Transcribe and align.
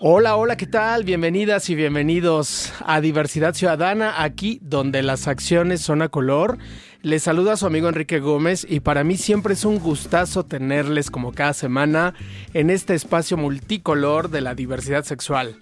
Hola, 0.00 0.36
hola, 0.36 0.58
¿qué 0.58 0.66
tal? 0.66 1.04
Bienvenidas 1.04 1.70
y 1.70 1.74
bienvenidos 1.74 2.70
a 2.84 3.00
Diversidad 3.00 3.54
Ciudadana, 3.54 4.22
aquí 4.22 4.58
donde 4.60 5.02
las 5.02 5.26
acciones 5.26 5.80
son 5.80 6.02
a 6.02 6.10
color. 6.10 6.58
Les 7.00 7.22
saluda 7.22 7.56
su 7.56 7.64
amigo 7.64 7.88
Enrique 7.88 8.20
Gómez 8.20 8.66
y 8.68 8.80
para 8.80 9.04
mí 9.04 9.16
siempre 9.16 9.54
es 9.54 9.64
un 9.64 9.78
gustazo 9.78 10.44
tenerles 10.44 11.10
como 11.10 11.32
cada 11.32 11.54
semana 11.54 12.12
en 12.52 12.68
este 12.68 12.94
espacio 12.94 13.38
multicolor 13.38 14.28
de 14.28 14.42
la 14.42 14.54
diversidad 14.54 15.02
sexual. 15.04 15.56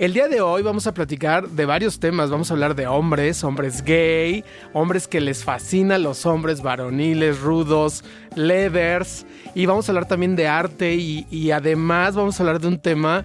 El 0.00 0.14
día 0.14 0.28
de 0.28 0.40
hoy 0.40 0.62
vamos 0.62 0.86
a 0.86 0.94
platicar 0.94 1.48
de 1.50 1.66
varios 1.66 2.00
temas. 2.00 2.30
Vamos 2.30 2.50
a 2.50 2.54
hablar 2.54 2.74
de 2.74 2.86
hombres, 2.86 3.44
hombres 3.44 3.82
gay, 3.82 4.44
hombres 4.72 5.06
que 5.06 5.20
les 5.20 5.44
fascinan 5.44 6.02
los 6.02 6.24
hombres 6.24 6.62
varoniles, 6.62 7.40
rudos, 7.40 8.02
leathers. 8.34 9.26
Y 9.54 9.66
vamos 9.66 9.88
a 9.88 9.92
hablar 9.92 10.06
también 10.06 10.36
de 10.36 10.46
arte 10.46 10.94
y, 10.94 11.26
y 11.30 11.50
además 11.50 12.14
vamos 12.14 12.38
a 12.38 12.42
hablar 12.42 12.60
de 12.60 12.68
un 12.68 12.78
tema 12.78 13.24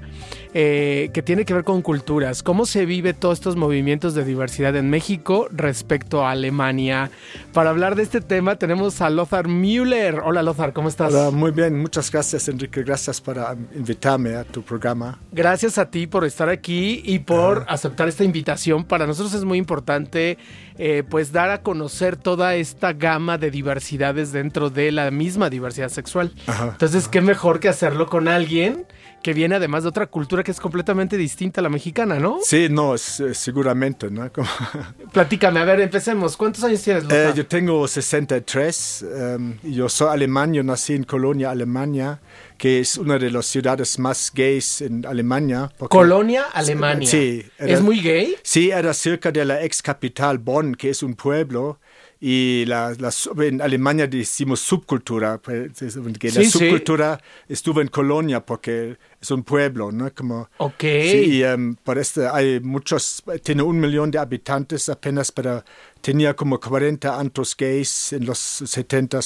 eh, 0.58 1.10
que 1.14 1.22
tiene 1.22 1.44
que 1.44 1.54
ver 1.54 1.66
con 1.66 1.82
culturas. 1.82 2.42
¿Cómo 2.42 2.66
se 2.66 2.86
vive 2.86 3.14
todos 3.14 3.40
estos 3.40 3.58
movimientos 3.58 4.14
de 4.14 4.24
diversidad 4.24 4.74
en 4.78 4.90
México 4.90 5.50
respecto 5.52 6.26
a 6.26 6.32
Alemania? 6.32 7.12
Para 7.52 7.72
hablar 7.72 7.96
de 7.96 8.04
este 8.04 8.22
tema 8.22 8.56
tenemos 8.56 9.02
a 9.02 9.10
Lothar 9.10 9.50
Müller. 9.50 10.22
Hola 10.24 10.44
Lothar, 10.44 10.72
¿cómo 10.72 10.88
estás? 10.88 11.14
Hola, 11.14 11.30
muy 11.30 11.52
bien. 11.52 11.78
Muchas 11.78 12.10
gracias 12.10 12.48
Enrique. 12.48 12.84
Gracias 12.84 13.20
por 13.20 13.38
invitarme 13.76 14.36
a 14.36 14.46
tu 14.46 14.62
programa. 14.62 15.20
Gracias 15.34 15.78
a 15.78 15.92
ti 15.92 16.08
por 16.08 16.24
estar 16.24 16.48
aquí 16.48 17.02
y 17.04 17.20
por 17.20 17.66
aceptar 17.68 18.08
esta 18.08 18.24
invitación. 18.24 18.86
Para 18.86 19.06
nosotros 19.06 19.34
es 19.34 19.44
muy 19.44 19.58
importante 19.58 20.38
eh, 20.78 21.04
pues 21.08 21.32
dar 21.32 21.50
a 21.50 21.62
conocer 21.62 22.18
toda 22.18 22.56
esta 22.56 22.94
gama 22.94 23.38
de 23.38 23.52
diversidades 23.52 24.32
dentro 24.32 24.70
de 24.70 24.92
la 24.92 25.12
misma 25.12 25.50
diversidad 25.50 25.90
sexual. 25.90 26.34
Entonces, 26.48 27.08
¿qué 27.08 27.22
mejor 27.22 27.60
que 27.60 27.70
hacerlo 27.70 28.08
con 28.08 28.28
alguien? 28.28 28.86
que 29.26 29.34
viene 29.34 29.56
además 29.56 29.82
de 29.82 29.90
otra 29.90 30.06
cultura 30.06 30.44
que 30.44 30.52
es 30.52 30.60
completamente 30.60 31.18
distinta 31.18 31.60
a 31.60 31.64
la 31.64 31.70
mexicana, 31.70 32.20
¿no? 32.20 32.38
Sí, 32.44 32.68
no, 32.70 32.94
es, 32.94 33.24
seguramente, 33.34 34.12
¿no? 34.12 34.30
Platícame, 35.14 35.62
a 35.62 35.66
ver, 35.66 35.82
empecemos. 35.82 36.38
¿Cuántos 36.38 36.64
años 36.64 36.80
tienes, 36.84 37.06
eh, 37.10 37.34
Yo 37.36 37.48
tengo 37.48 37.88
63, 37.88 39.06
um, 39.40 39.58
yo 39.64 39.90
soy 39.90 40.14
alemán, 40.14 40.54
yo 40.54 40.62
nací 40.62 40.94
en 40.94 41.06
Colonia, 41.06 41.50
Alemania, 41.50 42.20
que 42.58 42.80
es 42.80 42.98
una 42.98 43.18
de 43.18 43.32
las 43.32 43.46
ciudades 43.46 44.00
más 44.00 44.32
gays 44.34 44.82
en 44.82 45.06
Alemania. 45.06 45.72
Colonia, 45.90 46.46
Alemania. 46.54 47.10
Sí. 47.10 47.44
¿Es 47.58 47.82
muy 47.82 48.02
gay? 48.02 48.36
Sí, 48.44 48.72
era 48.72 48.94
cerca 48.94 49.32
de 49.32 49.46
la 49.46 49.64
ex 49.64 49.82
capital 49.82 50.38
Bonn, 50.38 50.76
que 50.76 50.90
es 50.90 51.04
un 51.04 51.16
pueblo 51.16 51.80
y 52.20 52.66
la, 52.66 52.96
en 53.38 53.62
Alemania 53.62 54.08
decimos 54.08 54.62
subcultura, 54.62 55.38
pues, 55.38 55.72
que 56.18 56.32
la 56.32 56.44
subcultura 56.50 57.22
estuvo 57.48 57.82
en 57.82 57.88
Colonia 57.90 58.44
porque 58.44 58.98
es 59.22 59.32
un 59.32 59.44
pueblo, 59.44 59.92
¿no? 59.92 60.12
Como, 60.14 60.50
ok. 60.58 60.80
Sí, 60.80 61.44
um, 61.44 61.76
por 61.76 61.98
este 61.98 62.26
hay 62.28 62.60
muchos, 62.62 63.22
tiene 63.44 63.64
un 63.64 63.80
millón 63.80 64.12
de 64.12 64.18
habitantes 64.18 64.88
apenas, 64.90 65.32
pero 65.32 65.64
tenía 66.02 66.34
como 66.36 66.60
40 66.60 67.20
antros 67.20 67.56
gays 67.56 68.14
en 68.14 68.26
los 68.26 68.40
70 68.40 69.20
eh, 69.20 69.22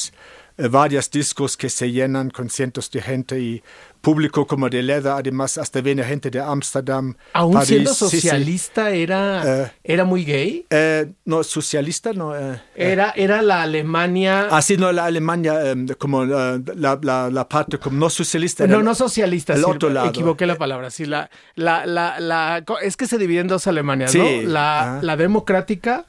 varios 0.68 1.10
discos 1.10 1.56
que 1.56 1.70
se 1.70 1.92
llenan 1.92 2.30
con 2.30 2.50
cientos 2.50 2.92
de 2.92 3.02
gente 3.02 3.40
y 3.40 3.64
público 4.02 4.48
como 4.48 4.70
de 4.70 4.82
Leda, 4.82 5.18
además 5.18 5.58
hasta 5.58 5.82
viene 5.82 6.04
gente 6.04 6.30
de 6.30 6.40
Ámsterdam. 6.40 7.16
Aún 7.34 7.54
París, 7.54 7.68
siendo 7.68 7.94
socialista 7.94 8.92
era, 8.92 9.64
eh, 9.64 9.72
era 9.84 10.06
muy 10.06 10.24
gay. 10.24 10.66
Eh, 10.69 11.12
no, 11.25 11.44
socialista 11.44 12.14
no. 12.14 12.34
era, 12.75 13.12
era 13.16 13.42
la 13.42 13.62
Alemania. 13.62 14.48
Ah, 14.52 14.62
sí, 14.62 14.78
no, 14.78 14.92
la 14.92 15.06
Alemania 15.06 15.72
em, 15.72 15.88
como 15.98 16.25
la, 16.25 16.59
la, 16.75 17.30
la, 17.30 17.50
parte 17.50 17.78
como 17.78 17.98
no 17.98 18.09
socialista. 18.09 18.68
No, 18.68 18.81
no 18.81 18.96
socialista. 18.96 19.53
El 19.53 19.66
otro 19.66 19.90
lado. 19.90 20.08
Equivoqué 20.08 20.46
la 20.46 20.56
palabra. 20.56 20.90
Sí, 20.90 21.06
la, 21.06 21.30
la, 21.56 21.86
la, 21.86 22.64
es 22.81 22.98
que 22.98 23.08
se 23.08 23.18
divide 23.18 23.42
en 23.42 23.48
dos 23.48 23.68
Alemanias, 23.68 24.16
¿no? 24.16 24.25
La, 24.44 25.00
la 25.02 25.18
democrática 25.18 26.06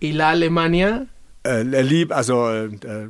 y 0.00 0.12
la 0.12 0.30
Alemania 0.30 1.06
also, 1.44 2.54
äh, 2.54 3.08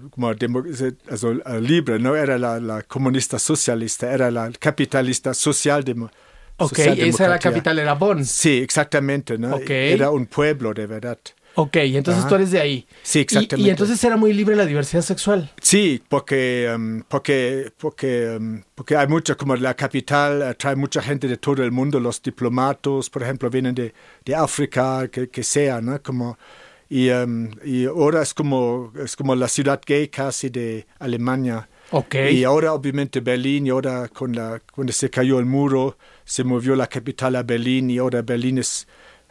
also 1.11 1.33
äh, 1.33 1.61
libre, 1.61 1.99
no 1.99 2.15
era 2.15 2.39
la, 2.39 2.59
la, 2.59 2.83
comunista 2.83 3.39
socialista, 3.39 4.11
era 4.11 4.31
la 4.31 4.51
capitalista 4.59 5.35
socialdemócrata. 5.35 6.17
Ok, 6.59 6.79
esa 6.79 7.25
era 7.25 7.35
la 7.35 7.39
capital, 7.39 7.79
era 7.79 7.95
Bonn. 7.95 8.25
Sí, 8.25 8.59
exactamente, 8.59 9.37
¿no? 9.39 9.57
Okay. 9.57 9.93
Era 9.93 10.11
un 10.11 10.27
pueblo 10.27 10.73
de 10.73 10.87
verdad. 10.87 11.19
Ok, 11.55 11.77
entonces 11.77 12.27
tú 12.27 12.35
eres 12.35 12.51
de 12.51 12.61
ahí. 12.61 12.87
Sí, 13.03 13.21
exactamente. 13.21 13.57
Y, 13.61 13.67
y, 13.67 13.71
entonces 13.71 14.03
era 14.03 14.17
muy 14.17 14.33
libre 14.33 14.57
la 14.57 14.65
diversidad 14.65 15.03
sexual. 15.03 15.51
Sí, 15.61 16.03
porque, 16.09 16.73
um, 16.75 17.03
porque, 17.03 17.73
porque, 17.77 18.37
um, 18.39 18.63
porque 18.75 18.97
hay 18.97 19.07
mucha, 19.07 19.35
como 19.35 19.55
la 19.57 19.75
capital 19.75 20.43
uh, 20.51 20.55
trae 20.55 20.77
mucha 20.77 21.03
gente 21.03 21.29
de 21.29 21.37
todo 21.37 21.63
el 21.63 21.71
mundo, 21.71 22.01
los 22.01 22.23
diplomatos, 22.23 23.11
por 23.11 23.23
ejemplo, 23.23 23.51
vienen 23.51 23.75
de, 23.75 23.93
de 24.25 24.35
África, 24.35 25.09
que, 25.09 25.29
que 25.29 25.43
sea, 25.43 25.81
¿no? 25.83 26.03
Como, 26.03 26.39
y, 26.93 27.09
um, 27.09 27.49
y 27.65 27.87
ahora 27.87 28.21
es 28.21 28.35
como, 28.35 28.93
es 29.03 29.17
como 29.17 29.35
la 29.35 29.49
ciudad 29.49 29.81
gay 29.87 30.09
casi 30.09 30.51
de 30.51 30.87
Alemania. 30.99 31.67
Okay. 31.91 32.37
Y 32.37 32.45
ahora 32.45 32.75
obviamente 32.75 33.21
Berlín, 33.21 33.67
y 33.67 33.71
ahora 33.71 34.09
con 34.09 34.37
la, 34.37 34.61
cuando 34.75 34.93
se 34.93 35.09
cayó 35.09 35.39
el 35.39 35.47
muro, 35.47 35.97
se 36.27 36.45
movió 36.45 36.77
la 36.77 36.87
capital 36.87 37.37
a 37.37 37.43
Berlín 37.45 37.89
y 37.91 37.97
ahora 37.97 38.21
Berlín 38.21 38.59
es 38.59 38.87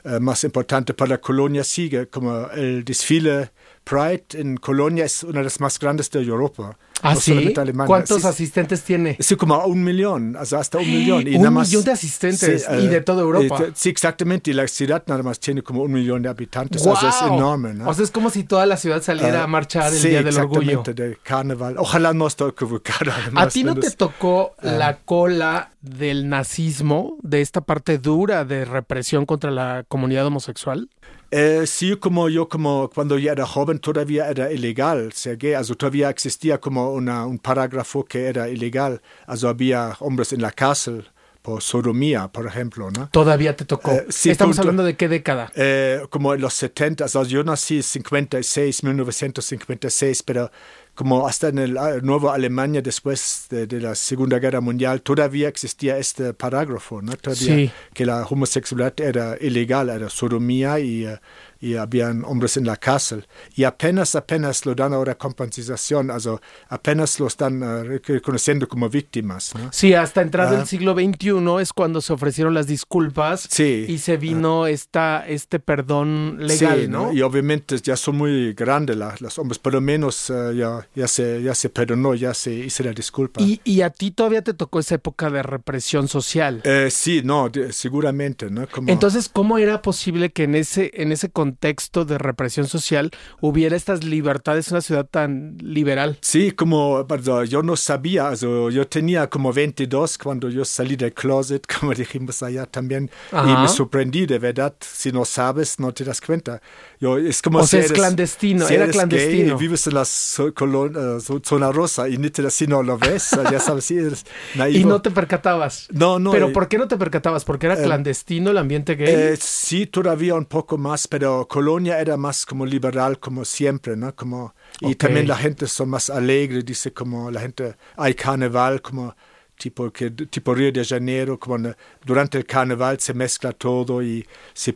uh, 0.06 0.20
más 0.20 0.44
importante 0.44 0.96
para 0.96 1.10
la 1.10 1.18
colonia, 1.20 1.64
sigue 1.64 2.08
como 2.08 2.50
el 2.50 2.84
desfile 2.84 3.52
Pride 3.84 4.26
en 4.34 4.58
Colonia 4.58 5.06
es 5.06 5.24
una 5.24 5.40
de 5.40 5.46
las 5.46 5.60
más 5.60 5.80
grandes 5.80 6.10
de 6.12 6.22
Europa. 6.22 6.78
¿Ah, 7.04 7.16
sí? 7.16 7.54
¿Cuántos 7.88 8.26
asistentes 8.26 8.84
tiene? 8.84 9.18
Sí, 9.20 9.36
como 9.36 9.58
un 9.66 9.84
millón, 9.84 10.38
hasta 10.38 10.78
un 10.78 10.90
millón. 10.90 11.28
Y 11.28 11.36
un 11.36 11.42
nada 11.42 11.52
más, 11.52 11.70
millón 11.70 11.84
de 11.84 11.92
asistentes 11.92 12.68
y 12.70 12.88
de 12.88 13.02
toda 13.02 13.22
Europa. 13.22 13.66
sí, 13.74 13.90
exactamente. 13.90 14.52
Y 14.52 14.54
la 14.54 14.68
ciudad 14.68 15.04
nada 15.08 15.24
más 15.24 15.40
tiene 15.40 15.64
como 15.64 15.82
un 15.82 15.92
millón 15.92 16.22
de 16.22 16.30
habitantes. 16.30 16.84
Wow. 16.84 16.94
O 16.94 16.96
sea, 16.96 17.10
es 17.10 17.22
enorme. 17.24 17.74
¿no? 17.74 17.90
O 17.90 17.94
sea, 17.94 18.04
es 18.04 18.12
como 18.12 18.30
si 18.30 18.44
toda 18.44 18.66
la 18.66 18.78
ciudad 18.78 19.02
saliera 19.02 19.44
a 19.44 19.48
marchar 19.48 19.92
el 19.92 20.02
Día 20.02 20.22
del 20.22 20.38
Orgullo. 20.38 20.84
Sí, 20.86 20.94
de 20.94 21.18
carnaval. 21.24 21.76
Ojalá 21.78 22.14
no 22.14 22.28
esté 22.28 22.46
equivocado. 22.46 23.12
¿A 23.36 23.48
ti 23.48 23.64
no 23.64 23.76
te 23.76 23.90
tocó 23.92 24.56
la 24.62 25.00
cola 25.00 25.72
del 25.82 26.30
nazismo, 26.30 27.18
de 27.24 27.42
esta 27.42 27.62
parte 27.62 27.98
dura 27.98 28.46
de 28.46 28.66
represión 28.66 29.26
contra 29.26 29.50
la 29.50 29.84
comunidad 29.88 30.28
homosexual? 30.28 30.90
Eh, 31.32 31.64
sí, 31.66 31.96
como 31.96 32.28
yo, 32.28 32.50
como 32.50 32.90
cuando 32.94 33.18
yo 33.18 33.32
era 33.32 33.46
joven, 33.46 33.80
todavía 33.80 34.30
era 34.30 34.52
ilegal 34.52 35.14
ser 35.14 35.38
gay. 35.38 35.54
Also 35.54 35.76
todavía 35.76 36.10
existía 36.10 36.60
como 36.60 36.92
una, 36.92 37.26
un 37.26 37.40
parágrafo 37.40 38.04
que 38.04 38.26
era 38.26 38.50
ilegal. 38.50 39.02
Also 39.26 39.48
había 39.48 39.96
hombres 40.00 40.34
en 40.34 40.42
la 40.42 40.52
cárcel 40.52 41.10
por 41.42 41.62
sodomía, 41.64 42.28
por 42.28 42.46
ejemplo, 42.46 42.92
¿no? 42.92 43.10
Todavía 43.10 43.56
te 43.56 43.66
tocó. 43.66 43.92
Eh, 43.92 44.06
sí, 44.10 44.30
Estamos 44.30 44.60
hablando 44.60 44.84
de 44.84 44.96
qué 44.96 45.08
década? 45.08 45.52
Eh, 45.56 46.02
como 46.10 46.34
en 46.34 46.42
los 46.42 46.54
70, 46.54 47.06
also 47.06 47.24
yo 47.24 47.44
nací 47.44 47.78
en 47.78 47.84
56, 47.84 48.84
1956, 48.84 50.24
pero 50.24 50.52
como 50.96 51.28
hasta 51.28 51.48
en 51.48 51.58
el 51.58 51.78
ah, 51.78 52.00
nuevo 52.02 52.32
Alemania 52.32 52.82
después 52.82 53.48
de, 53.50 53.66
de, 53.66 53.80
la 53.80 53.96
Segunda 53.96 54.40
Guerra 54.40 54.62
Mundial 54.62 55.02
todavía 55.02 55.48
existía 55.48 55.98
este 55.98 56.34
parágrafo, 56.34 57.02
¿no? 57.02 57.16
Todavía 57.16 57.56
sí. 57.56 57.72
que 57.94 58.06
la 58.06 58.26
homosexualidad 58.26 59.00
era 59.00 59.38
ilegal, 59.40 59.90
era 59.90 60.10
sodomía 60.10 60.80
y 60.80 61.06
uh, 61.06 61.18
y 61.62 61.76
habían 61.76 62.26
hombres 62.26 62.58
en 62.58 62.66
la 62.66 62.76
cárcel. 62.76 63.28
Y 63.56 63.64
apenas, 63.64 64.16
apenas 64.16 64.66
lo 64.66 64.74
dan 64.74 64.94
ahora 64.94 65.16
compensación, 65.16 66.10
also 66.10 66.42
apenas 66.68 67.20
lo 67.20 67.28
están 67.28 67.62
uh, 67.62 67.84
reconociendo 67.84 68.68
como 68.68 68.90
víctimas. 68.90 69.54
¿no? 69.56 69.70
Sí, 69.72 69.94
hasta 69.94 70.22
entrado 70.22 70.58
el 70.58 70.66
siglo 70.66 70.94
XXI 70.94 71.62
es 71.62 71.72
cuando 71.72 72.02
se 72.02 72.12
ofrecieron 72.14 72.56
las 72.56 72.66
disculpas 72.68 73.48
sí, 73.50 73.86
y 73.88 74.00
se 74.00 74.18
vino 74.18 74.66
esta, 74.66 75.26
este 75.28 75.60
perdón 75.60 76.38
legal, 76.40 76.82
sí, 76.82 76.88
¿no? 76.88 77.14
Y 77.14 77.22
obviamente 77.22 77.78
ya 77.78 77.96
son 77.96 78.18
muy 78.18 78.54
grandes 78.54 78.98
la, 78.98 79.16
los 79.20 79.38
hombres, 79.38 79.60
por 79.60 79.74
lo 79.74 79.82
menos 79.82 80.30
uh, 80.30 80.52
ya, 80.52 80.88
ya, 80.96 81.08
se, 81.08 81.44
ya 81.44 81.54
se 81.54 81.70
perdonó, 81.70 82.16
ya 82.16 82.34
se 82.34 82.52
hizo 82.52 82.84
la 82.84 82.92
disculpa. 82.92 83.42
¿Y, 83.42 83.62
y 83.64 83.82
a 83.82 83.92
ti 83.92 84.12
todavía 84.12 84.42
te 84.42 84.54
tocó 84.54 84.80
esa 84.80 84.96
época 84.96 85.30
de 85.30 85.44
represión 85.44 86.08
social? 86.08 86.62
Eh, 86.64 86.90
sí, 86.90 87.22
no, 87.24 87.50
de, 87.50 87.72
seguramente. 87.72 88.50
¿no? 88.50 88.68
Como... 88.68 88.90
Entonces, 88.90 89.30
¿cómo 89.30 89.58
era 89.58 89.82
posible 89.82 90.32
que 90.32 90.44
en 90.44 90.56
ese, 90.56 90.92
en 90.96 91.12
ese 91.12 91.30
contexto 91.30 91.51
contexto 91.52 92.06
de 92.06 92.18
represión 92.18 92.66
social 92.66 93.12
hubiera 93.42 93.76
estas 93.76 94.06
libertades 94.06 94.70
en 94.70 94.76
una 94.76 94.82
ciudad 94.82 95.06
tan 95.06 95.58
liberal. 95.62 96.18
Sí, 96.22 96.52
como 96.52 97.06
yo 97.46 97.62
no 97.62 97.76
sabía, 97.76 98.30
also, 98.30 98.70
yo 98.70 98.88
tenía 98.88 99.30
como 99.30 99.52
22 99.52 100.18
cuando 100.18 100.50
yo 100.50 100.64
salí 100.64 100.96
del 100.96 101.14
closet, 101.14 101.66
como 101.80 101.94
dijimos 101.94 102.42
allá 102.42 102.66
también, 102.66 103.12
Ajá. 103.32 103.50
y 103.50 103.62
me 103.64 103.68
sorprendí 103.68 104.26
de 104.26 104.40
verdad, 104.40 104.74
si 104.80 105.12
no 105.12 105.26
sabes, 105.26 105.78
no 105.80 105.94
te 105.94 106.06
das 106.06 106.22
cuenta. 106.22 106.62
Yo, 107.00 107.18
es 107.18 107.42
como 107.42 107.60
o 107.60 107.64
si 107.64 107.72
sea, 107.72 107.80
es 107.82 107.86
eres, 107.88 108.00
clandestino, 108.00 108.66
si 108.66 108.74
era 108.76 108.84
eres 108.86 108.96
clandestino. 108.96 109.58
Gay, 109.58 109.68
vives 109.68 109.88
en 109.88 109.94
la 109.96 110.06
Colonia, 110.54 111.20
zona 111.44 111.72
rosa 111.72 112.08
y 112.08 112.18
ni 112.18 112.30
te 112.30 112.46
así 112.46 112.66
no 112.66 112.82
lo 112.82 112.98
ves, 112.98 113.32
ya 113.52 113.60
sabes, 113.60 113.86
sí, 113.86 113.98
eres 113.98 114.26
Y 114.72 114.86
no 114.86 115.02
te 115.02 115.12
percatabas. 115.12 115.88
No, 115.92 116.18
no. 116.18 116.32
Pero 116.32 116.54
¿por 116.54 116.70
qué 116.70 116.78
no 116.78 116.88
te 116.88 116.98
percatabas? 116.98 117.44
¿Porque 117.44 117.66
era 117.66 117.76
clandestino 117.76 118.52
el 118.52 118.58
ambiente 118.58 118.96
gay? 118.96 119.36
sí, 119.40 119.86
todavía 119.86 120.36
un 120.36 120.46
poco 120.46 120.78
más, 120.78 121.08
pero 121.08 121.41
Colonia 121.48 122.00
era 122.00 122.18
más 122.18 122.46
como 122.46 122.66
liberal, 122.66 123.20
como 123.20 123.46
siempre, 123.46 123.96
¿no? 123.96 124.16
Como, 124.16 124.54
y 124.80 124.96
también 124.96 125.28
la 125.28 125.38
gente 125.38 125.68
son 125.68 125.90
más 125.90 126.10
alegre, 126.10 126.62
dice 126.64 126.92
como 126.92 127.30
la 127.32 127.42
gente, 127.42 127.76
hay 127.96 128.14
carnaval, 128.14 128.82
como 128.82 129.16
tipo, 129.58 129.92
que, 129.92 130.10
tipo 130.12 130.56
Río 130.56 130.72
de 130.72 130.84
Janeiro, 130.84 131.40
como 131.40 131.74
durante 132.04 132.38
el 132.38 132.46
carnaval 132.46 133.00
se 133.00 133.14
mezcla 133.14 133.52
todo 133.52 134.02
y 134.02 134.26
se, 134.54 134.76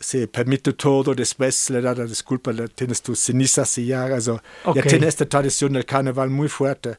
se 0.00 0.28
permite 0.28 0.72
todo, 0.72 1.14
después 1.14 1.70
le 1.70 1.80
da 1.80 1.94
la 1.94 2.04
disculpa, 2.04 2.52
tienes 2.74 3.00
tus 3.00 3.20
cenizas 3.20 3.78
y 3.78 3.86
ya, 3.86 4.04
also, 4.06 4.42
ya 4.74 4.82
tiene 4.82 5.06
esta 5.06 5.26
tradición 5.26 5.72
del 5.72 5.84
carnaval 5.84 6.30
muy 6.30 6.48
fuerte. 6.48 6.98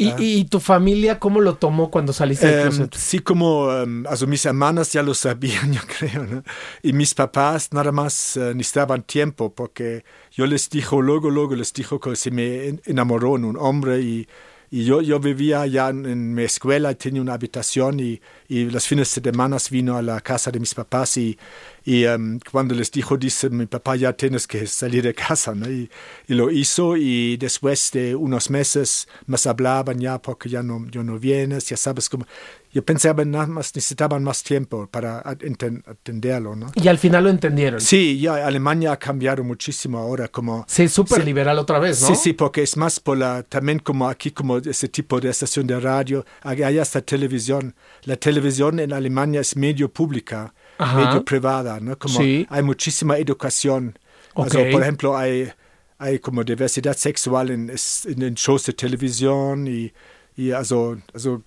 ¿Y, 0.00 0.08
ah. 0.08 0.16
¿Y, 0.18 0.44
tu 0.46 0.60
familia 0.60 1.18
cómo 1.18 1.42
lo 1.42 1.56
tomó 1.56 1.90
cuando 1.90 2.14
saliste 2.14 2.46
del 2.46 2.60
em, 2.60 2.62
closet? 2.68 2.94
sí, 2.94 3.18
como, 3.18 3.66
um, 3.66 4.06
also 4.06 4.26
mis 4.26 4.46
hermanas 4.46 4.90
ya 4.94 5.02
lo 5.02 5.12
sabían, 5.12 5.72
yo 5.74 5.82
creo, 5.98 6.24
¿no? 6.24 6.42
Y 6.82 6.94
mis 6.94 7.12
papás 7.12 7.68
nada 7.72 7.92
más 7.92 8.36
uh, 8.36 8.54
necesitaban 8.54 9.02
tiempo, 9.02 9.54
porque 9.54 10.02
yo 10.32 10.46
les 10.46 10.70
dijo, 10.70 11.02
luego, 11.02 11.28
luego 11.28 11.54
les 11.54 11.74
dijo 11.74 12.00
que 12.00 12.16
se 12.16 12.30
me 12.30 12.80
enamoró 12.86 13.36
en 13.36 13.44
un 13.44 13.58
hombre 13.58 14.00
y 14.00 14.26
y 14.72 14.84
yo, 14.84 15.02
yo 15.02 15.18
vivía 15.18 15.66
ya 15.66 15.88
en, 15.88 16.32
mi 16.32 16.44
escuela, 16.44 16.94
tenía 16.94 17.20
una 17.20 17.34
habitación 17.34 17.98
y, 17.98 18.20
y, 18.48 18.70
los 18.70 18.86
fines 18.86 19.12
de 19.14 19.30
semana 19.32 19.56
vino 19.68 19.96
a 19.96 20.02
la 20.02 20.20
casa 20.20 20.52
de 20.52 20.60
mis 20.60 20.74
papás 20.74 21.16
y, 21.16 21.36
y 21.84 22.04
um, 22.04 22.38
cuando 22.52 22.74
les 22.74 22.90
dijo, 22.92 23.16
dice, 23.16 23.50
mi 23.50 23.66
papá 23.66 23.96
ya 23.96 24.12
tienes 24.12 24.46
que 24.46 24.66
salir 24.68 25.02
de 25.02 25.12
casa, 25.12 25.56
¿no? 25.56 25.68
y, 25.68 25.90
y, 26.28 26.34
lo 26.34 26.52
hizo 26.52 26.96
y 26.96 27.36
después 27.36 27.90
de 27.92 28.14
unos 28.14 28.48
meses 28.48 29.08
más 29.26 29.44
hablaban 29.46 29.98
ya 29.98 30.22
porque 30.22 30.48
ya 30.48 30.62
no, 30.62 30.86
yo 30.88 31.02
no 31.02 31.18
vienes, 31.18 31.68
ya 31.68 31.76
sabes 31.76 32.08
cómo, 32.08 32.24
yo 32.72 32.84
pensaba 32.84 33.24
nada 33.24 33.46
más 33.46 33.74
necesitaban 33.74 34.22
más 34.22 34.42
tiempo 34.44 34.86
para 34.86 35.22
entenderlo, 35.40 36.54
¿no? 36.54 36.70
Y 36.74 36.86
al 36.86 36.98
final 36.98 37.24
lo 37.24 37.30
entendieron. 37.30 37.80
Sí, 37.80 38.20
ya 38.20 38.46
Alemania 38.46 38.92
ha 38.92 38.96
cambiado 38.96 39.42
muchísimo 39.42 39.98
ahora, 39.98 40.28
como... 40.28 40.64
Sí, 40.68 40.88
súper 40.88 41.24
liberal 41.24 41.58
otra 41.58 41.80
vez, 41.80 42.00
¿no? 42.02 42.08
Sí, 42.08 42.14
sí, 42.14 42.32
porque 42.32 42.62
es 42.62 42.76
más 42.76 43.00
por 43.00 43.18
la, 43.18 43.42
también 43.42 43.80
como 43.80 44.08
aquí, 44.08 44.30
como 44.30 44.58
ese 44.58 44.88
tipo 44.88 45.20
de 45.20 45.30
estación 45.30 45.66
de 45.66 45.80
radio, 45.80 46.24
hay 46.42 46.78
hasta 46.78 47.00
televisión. 47.00 47.74
La 48.04 48.16
televisión 48.16 48.78
en 48.78 48.92
Alemania 48.92 49.40
es 49.40 49.56
medio 49.56 49.92
pública, 49.92 50.54
medio 50.78 51.24
privada, 51.24 51.80
¿no? 51.80 51.98
Como 51.98 52.18
sí. 52.18 52.46
hay 52.48 52.62
muchísima 52.62 53.18
educación. 53.18 53.98
Okay. 54.32 54.70
por 54.70 54.82
ejemplo, 54.82 55.16
hay, 55.16 55.50
hay 55.98 56.20
como 56.20 56.44
diversidad 56.44 56.96
sexual 56.96 57.50
en, 57.50 57.70
en, 57.70 58.34
shows 58.34 58.66
de 58.66 58.72
televisión 58.72 59.66
y, 59.66 59.92
y 60.36 60.52
also, 60.52 60.96
also 61.12 61.42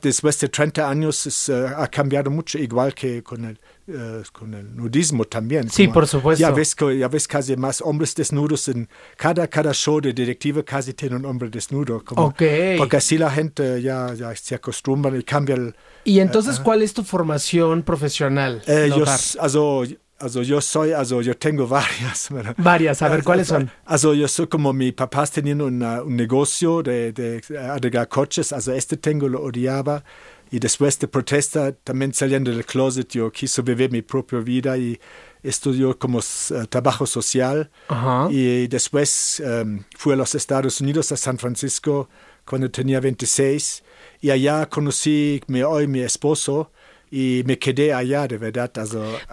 después 0.00 0.38
de 0.40 0.48
30 0.48 0.88
años 0.88 1.26
es, 1.26 1.48
ha 1.50 1.86
cambiado 1.88 2.30
mucho, 2.30 2.58
igual 2.58 2.94
que 2.94 3.22
con 3.22 3.44
el, 3.44 3.60
uh, 3.88 4.22
con 4.32 4.54
el 4.54 4.74
nudismo 4.74 5.24
también. 5.24 5.68
Sí, 5.70 5.88
por 5.88 6.06
supuesto. 6.06 6.40
Ya 6.40 6.50
ves, 6.50 6.76
ya 6.98 7.08
ves 7.08 7.28
casi 7.28 7.56
más 7.56 7.80
hombres 7.80 8.14
desnudos 8.14 8.68
en 8.68 8.88
cada, 9.16 9.46
cada 9.48 9.72
show 9.72 10.00
de 10.00 10.12
directiva 10.12 10.62
casi 10.62 10.94
tiene 10.94 11.16
un 11.16 11.24
hombre 11.24 11.48
desnudo. 11.50 12.02
Como, 12.04 12.26
okay. 12.26 12.78
Porque 12.78 12.96
así 12.96 13.18
la 13.18 13.30
gente 13.30 13.80
ya, 13.82 14.14
ya 14.14 14.34
se 14.34 14.54
acostumbra 14.54 15.16
y 15.16 15.22
cambia 15.22 15.56
el... 15.56 15.74
¿Y 16.04 16.20
entonces 16.20 16.58
uh, 16.58 16.62
cuál 16.62 16.82
es 16.82 16.92
tu 16.92 17.04
formación 17.04 17.82
profesional? 17.82 18.62
Eh, 18.66 18.90
yo, 18.96 19.04
also, 19.38 19.84
Also 20.22 20.42
yo 20.42 20.60
soy, 20.60 20.92
also 20.92 21.20
yo 21.20 21.34
tengo 21.34 21.66
varias. 21.66 22.28
Varias, 22.56 23.02
a 23.02 23.08
ver, 23.08 23.24
¿cuáles 23.24 23.48
son? 23.48 23.68
Also 23.84 24.14
yo 24.14 24.28
soy 24.28 24.46
como 24.46 24.72
mi 24.72 24.92
papá 24.92 25.26
teniendo 25.26 25.66
una, 25.66 26.00
un 26.00 26.14
negocio 26.14 26.80
de, 26.80 27.12
de 27.12 27.42
arreglar 27.58 28.08
coches, 28.08 28.52
also 28.52 28.72
este 28.72 28.96
tengo 28.96 29.28
lo 29.28 29.42
odiaba 29.42 30.04
y 30.52 30.60
después 30.60 30.96
de 31.00 31.08
protesta 31.08 31.72
también 31.72 32.14
saliendo 32.14 32.52
del 32.52 32.64
closet 32.64 33.08
yo 33.08 33.32
quise 33.32 33.62
vivir 33.62 33.90
mi 33.90 34.02
propia 34.02 34.38
vida 34.38 34.76
y 34.76 35.00
estudió 35.42 35.98
como 35.98 36.18
uh, 36.18 36.66
trabajo 36.68 37.04
social 37.04 37.68
Ajá. 37.88 38.28
y 38.30 38.68
después 38.68 39.42
um, 39.44 39.82
fui 39.98 40.12
a 40.12 40.16
los 40.16 40.36
Estados 40.36 40.80
Unidos, 40.80 41.10
a 41.10 41.16
San 41.16 41.36
Francisco, 41.36 42.08
cuando 42.44 42.70
tenía 42.70 43.00
26 43.00 43.82
y 44.20 44.30
allá 44.30 44.66
conocí 44.66 45.40
mi 45.48 45.62
hoy 45.62 45.88
mi 45.88 46.00
esposo 46.00 46.70
y 47.14 47.42
me 47.44 47.58
quedé 47.58 47.92
allá, 47.92 48.26
de 48.26 48.38
verdad. 48.38 48.72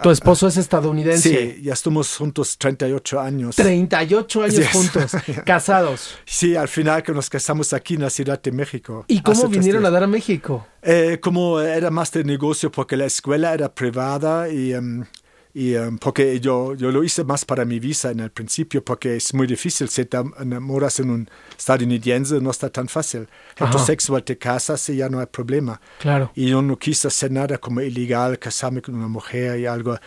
¿Tu 0.02 0.10
esposo 0.10 0.46
es 0.46 0.58
estadounidense? 0.58 1.54
Sí, 1.56 1.62
ya 1.62 1.72
estamos 1.72 2.14
juntos 2.14 2.58
38 2.58 3.18
años. 3.18 3.56
38 3.56 4.42
años 4.42 4.68
juntos, 4.68 5.12
casados. 5.46 6.18
Sí, 6.26 6.54
al 6.54 6.68
final 6.68 7.02
que 7.02 7.12
nos 7.12 7.30
casamos 7.30 7.72
aquí 7.72 7.94
en 7.94 8.02
la 8.02 8.10
Ciudad 8.10 8.40
de 8.42 8.52
México. 8.52 9.06
¿Y 9.08 9.22
cómo 9.22 9.48
vinieron 9.48 9.86
a 9.86 9.90
dar 9.90 10.02
a 10.02 10.06
México? 10.06 10.66
Eh, 10.82 11.20
como 11.22 11.58
era 11.58 11.90
más 11.90 12.12
de 12.12 12.22
negocio 12.22 12.70
porque 12.70 12.98
la 12.98 13.06
escuela 13.06 13.54
era 13.54 13.74
privada 13.74 14.50
y 14.50 14.74
um, 14.74 15.02
y 15.52 15.74
um, 15.74 15.98
porque 15.98 16.38
yo, 16.38 16.74
yo 16.74 16.92
lo 16.92 17.02
hice 17.02 17.24
más 17.24 17.44
para 17.44 17.64
mi 17.64 17.80
visa 17.80 18.10
en 18.10 18.20
el 18.20 18.30
principio, 18.30 18.84
porque 18.84 19.16
es 19.16 19.34
muy 19.34 19.46
difícil, 19.46 19.88
si 19.88 20.04
te 20.04 20.18
enamoras 20.38 21.00
en 21.00 21.10
un 21.10 21.28
estadounidense, 21.58 22.40
no 22.40 22.50
está 22.50 22.70
tan 22.70 22.88
fácil. 22.88 23.26
Heterosexual 23.56 24.22
te 24.22 24.38
casas 24.38 24.88
y 24.88 24.96
ya 24.96 25.08
no 25.08 25.18
hay 25.18 25.26
problema. 25.26 25.80
Claro. 25.98 26.30
Y 26.34 26.50
yo 26.50 26.62
no 26.62 26.78
quise 26.78 27.08
hacer 27.08 27.32
nada 27.32 27.58
como 27.58 27.80
ilegal, 27.80 28.38
casarme 28.38 28.80
con 28.80 28.94
una 28.94 29.08
mujer 29.08 29.58
y 29.58 29.66
algo. 29.66 29.98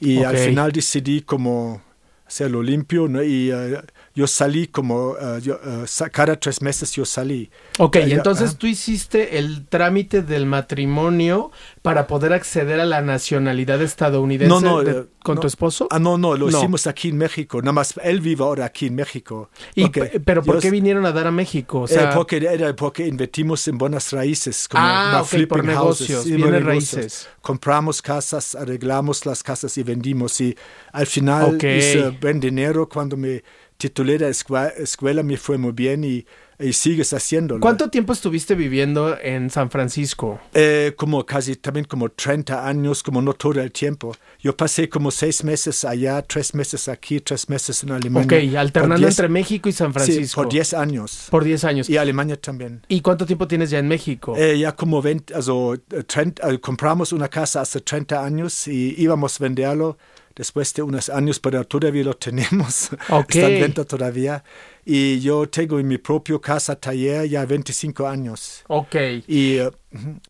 Y 0.00 0.22
al 0.22 0.36
final 0.36 0.72
decidí 0.72 1.22
como 1.22 1.82
hacerlo 2.28 2.62
limpio, 2.62 3.08
¿no? 3.08 3.22
Y 3.22 3.50
uh, 3.50 3.80
yo 4.14 4.26
salí 4.26 4.66
como, 4.66 5.12
uh, 5.12 5.38
yo, 5.40 5.54
uh, 5.54 6.04
cada 6.12 6.36
tres 6.38 6.60
meses 6.60 6.92
yo 6.92 7.04
salí. 7.06 7.50
Ok, 7.78 7.96
entonces 7.96 8.56
tú 8.56 8.66
hiciste 8.66 9.38
el 9.38 9.66
trámite 9.66 10.22
del 10.22 10.44
matrimonio 10.44 11.50
para 11.88 12.06
poder 12.06 12.34
acceder 12.34 12.80
a 12.80 12.84
la 12.84 13.00
nacionalidad 13.00 13.80
estadounidense 13.80 14.54
no, 14.54 14.60
no, 14.60 14.84
de, 14.84 15.06
con 15.22 15.40
tu 15.40 15.46
esposo. 15.46 15.88
Ah, 15.90 15.98
no, 15.98 16.18
no, 16.18 16.36
lo 16.36 16.50
hicimos 16.50 16.86
aquí 16.86 17.08
en 17.08 17.16
México, 17.16 17.62
nada 17.62 17.72
más 17.72 17.94
él 18.02 18.20
vive 18.20 18.44
ahora 18.44 18.66
aquí 18.66 18.88
en 18.88 18.94
México. 18.94 19.48
Y, 19.74 19.88
¿Pero 19.88 20.42
por 20.42 20.60
qué 20.60 20.70
vinieron 20.70 21.06
a 21.06 21.12
dar 21.12 21.26
a 21.26 21.30
México? 21.30 21.80
O 21.80 21.86
sea, 21.86 22.10
eh, 22.10 22.14
porque, 22.14 22.36
era 22.36 22.76
porque 22.76 23.06
invertimos 23.06 23.66
en 23.68 23.78
buenas 23.78 24.12
raíces, 24.12 24.68
como 24.68 24.84
ah, 24.84 25.22
okay, 25.24 25.46
por 25.46 25.64
negocios, 25.64 26.24
houses, 26.24 26.36
bienes 26.36 26.62
raíces. 26.62 27.28
Compramos 27.40 28.02
casas, 28.02 28.54
arreglamos 28.54 29.24
las 29.24 29.42
casas 29.42 29.78
y 29.78 29.82
vendimos 29.82 30.38
y 30.42 30.54
al 30.92 31.06
final 31.06 31.56
hice 31.56 32.10
buen 32.20 32.38
dinero 32.38 32.86
cuando 32.86 33.16
me 33.16 33.42
titulé 33.78 34.18
de 34.18 34.28
escuela, 34.28 35.22
me 35.22 35.38
fue 35.38 35.56
muy 35.56 35.72
bien 35.72 36.04
y, 36.04 36.26
y, 36.58 36.72
sigues 36.72 37.12
haciéndolo. 37.12 37.60
¿Cuánto 37.60 37.90
tiempo 37.90 38.12
estuviste 38.12 38.54
viviendo 38.54 39.18
en 39.20 39.50
San 39.50 39.70
Francisco? 39.70 40.40
Eh, 40.54 40.94
como 40.96 41.24
casi 41.24 41.56
también 41.56 41.84
como 41.84 42.08
30 42.08 42.66
años, 42.66 43.02
como 43.02 43.22
no 43.22 43.34
todo 43.34 43.60
el 43.60 43.72
tiempo. 43.72 44.14
Yo 44.40 44.56
pasé 44.56 44.88
como 44.88 45.10
seis 45.10 45.44
meses 45.44 45.84
allá, 45.84 46.22
tres 46.22 46.54
meses 46.54 46.88
aquí, 46.88 47.20
tres 47.20 47.48
meses 47.48 47.82
en 47.82 47.92
Alemania. 47.92 48.26
Ok, 48.38 48.56
alternando 48.56 49.06
entre 49.06 49.28
México 49.28 49.68
y 49.68 49.72
San 49.72 49.92
Francisco. 49.92 50.22
Sí, 50.22 50.34
por 50.34 50.48
10 50.48 50.74
años. 50.74 51.28
Por 51.30 51.44
10 51.44 51.64
años. 51.64 51.90
Y 51.90 51.96
Alemania 51.96 52.40
también. 52.40 52.82
¿Y 52.88 53.00
cuánto 53.00 53.26
tiempo 53.26 53.46
tienes 53.48 53.70
ya 53.70 53.78
en 53.78 53.88
México? 53.88 54.34
Eh, 54.36 54.58
ya 54.58 54.74
como 54.74 55.02
20, 55.02 55.34
also, 55.34 55.74
30, 56.06 56.50
eh, 56.50 56.60
compramos 56.60 57.12
una 57.12 57.28
casa 57.28 57.60
hace 57.60 57.80
30 57.80 58.24
años 58.24 58.68
y 58.68 58.94
íbamos 58.98 59.40
a 59.40 59.44
venderlo 59.44 59.98
después 60.38 60.72
de 60.72 60.82
unos 60.82 61.10
años, 61.10 61.40
pero 61.40 61.64
todavía 61.64 62.04
lo 62.04 62.14
tenemos. 62.14 62.90
Okay. 63.10 63.40
Está 63.40 63.52
en 63.52 63.60
venta 63.60 63.84
todavía. 63.84 64.44
Y 64.84 65.20
yo 65.20 65.48
tengo 65.48 65.78
en 65.78 65.88
mi 65.88 65.98
propio 65.98 66.40
casa 66.40 66.76
taller 66.76 67.28
ya 67.28 67.44
25 67.44 68.06
años. 68.06 68.62
Ok. 68.68 68.94
Y, 69.26 69.60
uh, 69.60 69.70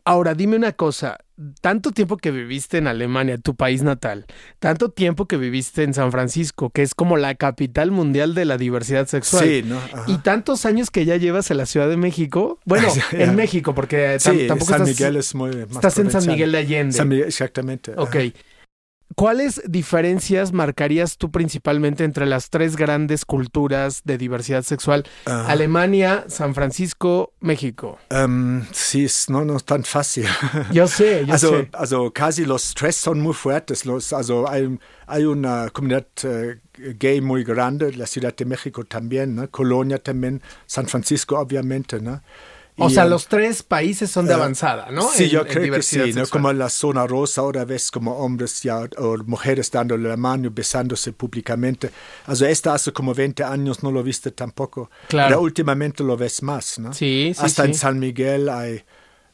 Ahora, 0.04 0.34
dime 0.34 0.56
una 0.56 0.72
cosa. 0.72 1.18
Tanto 1.60 1.90
tiempo 1.92 2.16
que 2.16 2.30
viviste 2.30 2.78
en 2.78 2.86
Alemania, 2.86 3.38
tu 3.38 3.54
país 3.54 3.82
natal, 3.82 4.26
tanto 4.58 4.90
tiempo 4.90 5.26
que 5.26 5.36
viviste 5.36 5.82
en 5.84 5.94
San 5.94 6.10
Francisco, 6.10 6.70
que 6.70 6.82
es 6.82 6.94
como 6.94 7.16
la 7.16 7.34
capital 7.34 7.90
mundial 7.90 8.34
de 8.34 8.44
la 8.44 8.56
diversidad 8.56 9.06
sexual. 9.06 9.44
Sí, 9.44 9.62
¿no? 9.64 9.80
Y 10.06 10.18
tantos 10.18 10.64
años 10.66 10.90
que 10.90 11.04
ya 11.04 11.16
llevas 11.16 11.50
en 11.50 11.58
la 11.58 11.66
Ciudad 11.66 11.88
de 11.88 11.96
México. 11.96 12.58
Bueno, 12.64 12.88
en 13.12 13.36
México, 13.36 13.74
porque 13.74 14.18
sí, 14.18 14.46
tampoco 14.48 14.72
San 14.72 14.82
estás, 14.82 14.98
Miguel 14.98 15.16
es 15.16 15.34
muy 15.34 15.50
más 15.50 15.70
Estás 15.72 15.98
en 15.98 16.10
San 16.10 16.26
Miguel 16.26 16.52
de 16.52 16.58
Allende. 16.58 16.92
San 16.92 17.08
Miguel, 17.08 17.28
exactamente. 17.28 17.92
Ok. 17.96 18.16
¿Cuáles 19.18 19.60
diferencias 19.66 20.52
marcarías 20.52 21.18
tú 21.18 21.32
principalmente 21.32 22.04
entre 22.04 22.24
las 22.24 22.50
tres 22.50 22.76
grandes 22.76 23.24
culturas 23.24 24.02
de 24.04 24.16
diversidad 24.16 24.62
sexual? 24.62 25.02
Uh, 25.26 25.30
Alemania, 25.48 26.24
San 26.28 26.54
Francisco, 26.54 27.32
México. 27.40 27.98
Um, 28.12 28.62
sí, 28.70 29.08
no, 29.28 29.44
no 29.44 29.56
es 29.56 29.64
tan 29.64 29.82
fácil. 29.82 30.26
Yo 30.72 30.86
sé, 30.86 31.26
yo 31.26 31.32
also, 31.32 31.48
sé. 31.48 31.68
Also 31.72 32.12
casi 32.12 32.44
los 32.44 32.72
tres 32.74 32.94
son 32.94 33.18
muy 33.20 33.34
fuertes. 33.34 33.84
Los, 33.84 34.12
also 34.12 34.48
hay, 34.48 34.78
hay 35.08 35.24
una 35.24 35.68
comunidad 35.70 36.06
uh, 36.22 36.54
gay 37.00 37.20
muy 37.20 37.42
grande, 37.42 37.92
la 37.94 38.06
Ciudad 38.06 38.36
de 38.36 38.44
México 38.44 38.84
también, 38.84 39.34
¿no? 39.34 39.50
Colonia 39.50 39.98
también, 39.98 40.40
San 40.66 40.86
Francisco 40.86 41.40
obviamente, 41.40 42.00
¿no? 42.00 42.22
O 42.78 42.90
sea, 42.90 43.04
los 43.04 43.26
tres 43.26 43.62
países 43.62 44.10
son 44.10 44.26
de 44.26 44.34
avanzada, 44.34 44.90
¿no? 44.90 45.02
Sí, 45.10 45.24
En- 45.24 45.30
yo 45.30 45.46
creo 45.46 45.72
que 45.74 45.82
sí, 45.82 46.12
¿no? 46.14 46.26
Como 46.26 46.50
en 46.50 46.58
la 46.58 46.68
zona 46.68 47.06
rosa 47.06 47.40
ahora 47.40 47.64
ves 47.64 47.90
como 47.90 48.16
hombres 48.18 48.62
ya 48.62 48.80
o 48.98 49.16
mujeres 49.26 49.70
dándole 49.70 50.08
la 50.08 50.16
mano, 50.16 50.50
besándose 50.52 51.12
públicamente. 51.12 51.90
Also 52.26 52.46
esto 52.46 52.70
hace 52.70 52.92
como 52.92 53.14
20 53.14 53.42
años 53.44 53.82
no 53.82 53.90
lo 53.90 54.02
viste 54.02 54.30
tampoco. 54.30 54.90
Claro. 55.08 55.28
Pero 55.28 55.40
últimamente 55.42 56.02
lo 56.04 56.16
ves 56.16 56.42
más, 56.42 56.78
¿no? 56.78 56.92
Sí, 56.94 57.32
sí, 57.34 57.44
Hasta 57.44 57.64
sí. 57.64 57.68
en 57.70 57.74
San 57.74 57.98
Miguel 57.98 58.48
hay... 58.48 58.82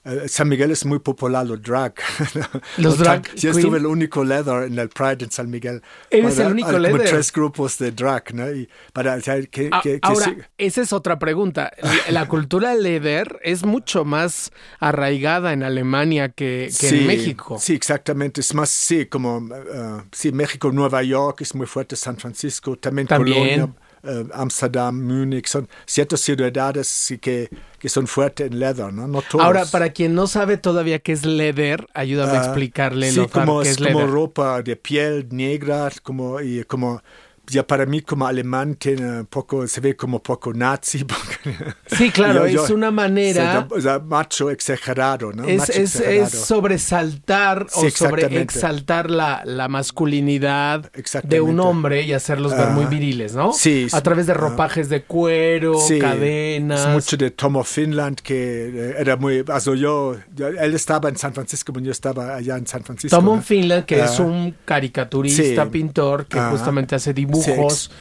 eh, 0.04 0.28
San 0.28 0.48
Miguel 0.48 0.70
es 0.70 0.84
muy 0.84 0.98
popular 0.98 1.46
los 1.46 1.62
drag. 1.62 1.94
Los 2.78 2.98
drag 2.98 3.34
Yo 3.36 3.50
estuve 3.52 3.78
el 3.78 3.86
único 3.86 4.22
leather 4.24 4.64
en 4.64 4.78
el 4.78 4.88
Pride 4.90 5.24
en 5.24 5.30
San 5.30 5.50
Miguel. 5.50 5.82
Eres 6.10 6.34
Para- 6.34 6.46
el 6.46 6.52
único 6.52 6.68
hay 6.68 6.74
como 6.74 6.88
leather. 6.88 7.08
tres 7.08 7.32
grupos 7.32 7.78
de 7.78 7.90
drag, 7.92 8.34
¿no? 8.34 8.50
Y 8.52 8.68
para, 8.92 9.14
o 9.14 9.20
sea, 9.20 9.40
que, 9.46 9.68
A- 9.72 9.80
que- 9.80 9.94
que 9.94 9.98
Ahora, 10.02 10.34
esa 10.58 10.82
es 10.82 10.92
otra 10.92 11.18
pregunta. 11.18 11.72
La, 12.10 12.28
cultura 12.28 12.74
leather 12.74 13.38
es 13.42 13.64
mucho 13.64 14.04
más 14.04 14.50
arraigada 14.80 15.52
en 15.52 15.62
Alemania 15.62 16.28
que, 16.28 16.70
que 16.78 16.88
en 16.88 17.06
México. 17.06 17.58
Sí, 17.60 17.74
exactamente. 17.74 18.40
Es 18.40 18.54
más, 18.54 18.70
sí, 18.70 19.06
como, 19.06 19.38
eh, 19.54 20.02
sí, 20.12 20.32
México, 20.32 20.70
Nueva 20.72 21.02
York 21.02 21.40
es 21.40 21.54
muy 21.54 21.66
fuerte, 21.66 21.96
San 21.96 22.16
Francisco, 22.16 22.76
también, 22.76 23.06
También. 23.08 23.58
Colonia, 23.60 23.74
eh, 24.06 24.26
Amsterdam, 24.32 25.00
Múnich, 25.00 25.46
son 25.48 25.68
ciertas 25.86 26.20
ciudades 26.20 27.14
que, 27.20 27.48
que 27.78 27.88
son 27.88 28.06
fuertes 28.06 28.50
en 28.50 28.58
leather, 28.58 28.92
¿no? 28.92 29.06
No 29.08 29.22
todos. 29.22 29.44
Ahora, 29.44 29.64
para 29.66 29.90
quien 29.90 30.14
no 30.14 30.26
sabe 30.26 30.56
todavía 30.56 30.98
qué 30.98 31.12
es 31.12 31.24
leather, 31.24 31.86
ayúdame 31.94 32.36
a 32.38 32.40
Ah, 32.40 32.44
explicarle 32.44 33.12
sí, 33.12 33.16
Lothar, 33.16 33.46
como 33.46 33.62
qué 33.62 33.68
es 33.70 33.70
es 33.70 33.78
como 33.78 34.00
leather. 34.00 34.10
ropa 34.10 34.62
de 34.62 34.76
piel 34.76 35.28
negra, 35.30 35.90
como, 36.02 36.40
y 36.40 36.64
como, 36.64 37.02
ya 37.48 37.66
para 37.66 37.86
mí 37.86 38.00
como 38.00 38.26
alemán 38.26 38.74
tiene 38.76 39.20
un 39.20 39.26
poco, 39.26 39.66
se 39.66 39.80
ve 39.80 39.96
como 39.96 40.22
poco 40.22 40.52
nazi. 40.52 41.04
Sí, 41.86 42.10
claro, 42.10 42.46
yo- 42.48 42.62
es 42.64 42.68
yo- 42.70 42.74
una 42.74 42.90
manera... 42.90 43.66
o 43.70 43.80
sea, 43.80 43.98
macho 43.98 44.50
exagerado, 44.50 45.32
¿no? 45.32 45.44
Es, 45.44 45.58
Macho 45.58 45.72
es, 45.72 45.78
exagerado. 45.96 46.24
es 46.26 46.30
sobresaltar 46.32 47.66
Sí, 47.68 47.86
o 47.86 47.90
sobre 47.90 48.40
exaltar 48.40 49.10
la, 49.10 49.42
la 49.44 49.68
masculinidad 49.68 50.90
de 51.24 51.40
un 51.40 51.60
hombre 51.60 52.02
y 52.02 52.12
hacerlos 52.12 52.52
ver 52.52 52.62
Ajá. 52.68 52.70
muy 52.72 52.86
viriles, 52.86 53.34
¿no? 53.34 53.52
Sí, 53.52 53.86
A 53.92 54.00
través 54.00 54.26
de 54.26 54.34
ropajes 54.34 54.88
de 54.88 55.02
cuero, 55.04 55.78
Sí, 55.80 55.98
cadenas. 55.98 56.80
Es 56.80 56.88
mucho 56.88 57.16
de 57.16 57.30
Tomo 57.30 57.62
Finland, 57.64 58.16
que 58.20 58.68
eh, 58.68 58.94
era 58.98 59.16
muy. 59.16 59.44
Also 59.48 59.74
yo, 59.74 60.16
yo- 60.34 60.48
él 60.48 60.74
estaba 60.74 61.08
en 61.08 61.16
San 61.16 61.32
Francisco, 61.34 61.72
yo 61.80 61.92
estaba 61.92 62.34
allá 62.36 62.56
en 62.56 62.66
San 62.66 62.82
Francisco. 62.82 63.14
Tom 63.16 63.26
¿no? 63.26 63.42
Finland, 63.42 63.84
que 63.84 64.00
Ah, 64.02 64.06
es 64.06 64.18
un 64.18 64.54
caricaturista, 64.64 65.64
sí. 65.64 65.70
pintor, 65.70 66.26
que 66.26 66.40
justamente 66.40 66.94
hace 66.94 67.12
dibujos, 67.12 67.33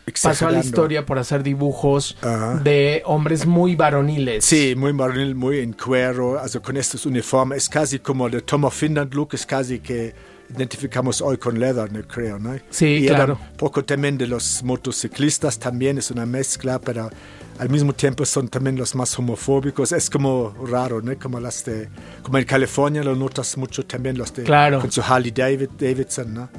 Ex- 0.06 0.22
pasó 0.22 0.48
a 0.48 0.52
la 0.52 0.60
historia 0.60 1.06
por 1.06 1.18
hacer 1.20 1.44
dibujos 1.44 2.18
Ajá. 2.22 2.56
de 2.64 3.02
hombres 3.06 3.46
muy 3.46 3.76
varoniles. 3.76 4.46
Sí, 4.46 4.74
muy 4.78 4.94
maronil, 4.94 5.36
muy 5.36 5.60
en 5.60 5.74
cuero, 5.74 6.40
also 6.40 6.62
con 6.62 6.78
estos 6.78 7.06
uniformes. 7.06 7.58
Es 7.64 7.70
casi 7.70 8.00
como 8.00 8.28
el 8.28 8.44
Tomo 8.44 8.70
Finland 8.70 9.14
look, 9.14 9.30
es 9.34 9.46
casi 9.46 9.80
que 9.80 10.14
identificamos 10.56 11.22
hoy 11.22 11.38
con 11.38 11.60
leather, 11.60 11.92
¿no? 11.92 12.02
creo, 12.08 12.38
¿no? 12.38 12.54
Sí, 12.70 12.86
y 12.86 13.08
claro. 13.08 13.40
un 13.52 13.58
poco 13.58 13.84
también 13.84 14.18
de 14.18 14.28
los 14.28 14.62
motociclistas, 14.64 15.58
también 15.58 15.98
es 15.98 16.12
una 16.12 16.26
mezcla, 16.28 16.80
pero 16.80 17.10
al 17.58 17.70
mismo 17.70 17.94
tiempo 17.94 18.26
son 18.26 18.50
también 18.50 18.76
los 18.76 18.94
más 18.94 19.18
homofóbicos. 19.18 19.92
Es 19.94 20.10
como 20.10 20.54
raro, 20.70 21.02
¿no? 21.02 21.18
Como 21.18 21.40
las 21.40 21.64
de, 21.66 21.90
como 22.22 22.38
en 22.38 22.46
California 22.46 23.04
lo 23.04 23.16
notas 23.16 23.58
mucho 23.58 23.84
también 23.86 24.18
los 24.18 24.34
de, 24.34 24.44
Claro. 24.44 24.80
con 24.80 24.92
su 24.92 25.02
Harley 25.02 25.32
David, 25.32 25.70
Davidson, 25.80 26.34
¿no? 26.34 26.50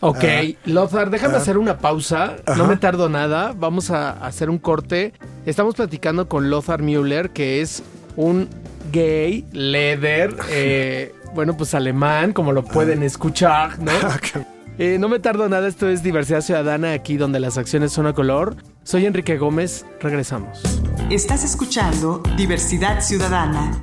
Ok, 0.00 0.24
Ah. 0.24 0.42
Lothar, 0.64 1.10
déjame 1.10 1.36
hacer 1.36 1.58
una 1.58 1.78
pausa. 1.78 2.36
No 2.56 2.66
me 2.66 2.76
tardo 2.76 3.08
nada. 3.08 3.54
Vamos 3.56 3.90
a 3.90 4.12
hacer 4.24 4.48
un 4.50 4.58
corte. 4.58 5.12
Estamos 5.46 5.74
platicando 5.74 6.28
con 6.28 6.48
Lothar 6.50 6.82
Müller, 6.82 7.30
que 7.30 7.60
es 7.60 7.82
un 8.16 8.48
gay, 8.92 9.44
leather, 9.52 10.36
eh, 10.50 11.14
bueno, 11.34 11.56
pues 11.56 11.74
alemán, 11.74 12.32
como 12.32 12.52
lo 12.52 12.64
pueden 12.64 13.02
escuchar, 13.02 13.78
¿no? 13.78 13.92
Eh, 14.78 14.96
no 14.98 15.10
me 15.10 15.18
tardo 15.18 15.46
nada, 15.46 15.68
esto 15.68 15.90
es 15.90 16.02
Diversidad 16.02 16.40
Ciudadana, 16.40 16.92
aquí 16.92 17.18
donde 17.18 17.38
las 17.38 17.58
acciones 17.58 17.92
son 17.92 18.06
a 18.06 18.14
color. 18.14 18.56
Soy 18.82 19.04
Enrique 19.04 19.36
Gómez, 19.36 19.84
regresamos. 20.00 20.62
Estás 21.10 21.44
escuchando 21.44 22.22
Diversidad 22.38 23.02
Ciudadana. 23.02 23.78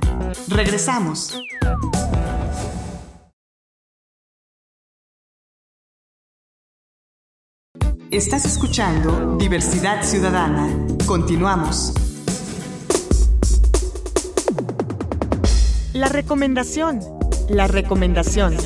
Regresamos. 0.48 1.38
Estás 8.10 8.46
escuchando 8.46 9.36
Diversidad 9.36 10.02
Ciudadana. 10.02 10.66
Continuamos. 11.04 11.92
La 15.92 16.08
recomendación. 16.08 17.00
La 17.50 17.66
recomendación. 17.66 18.56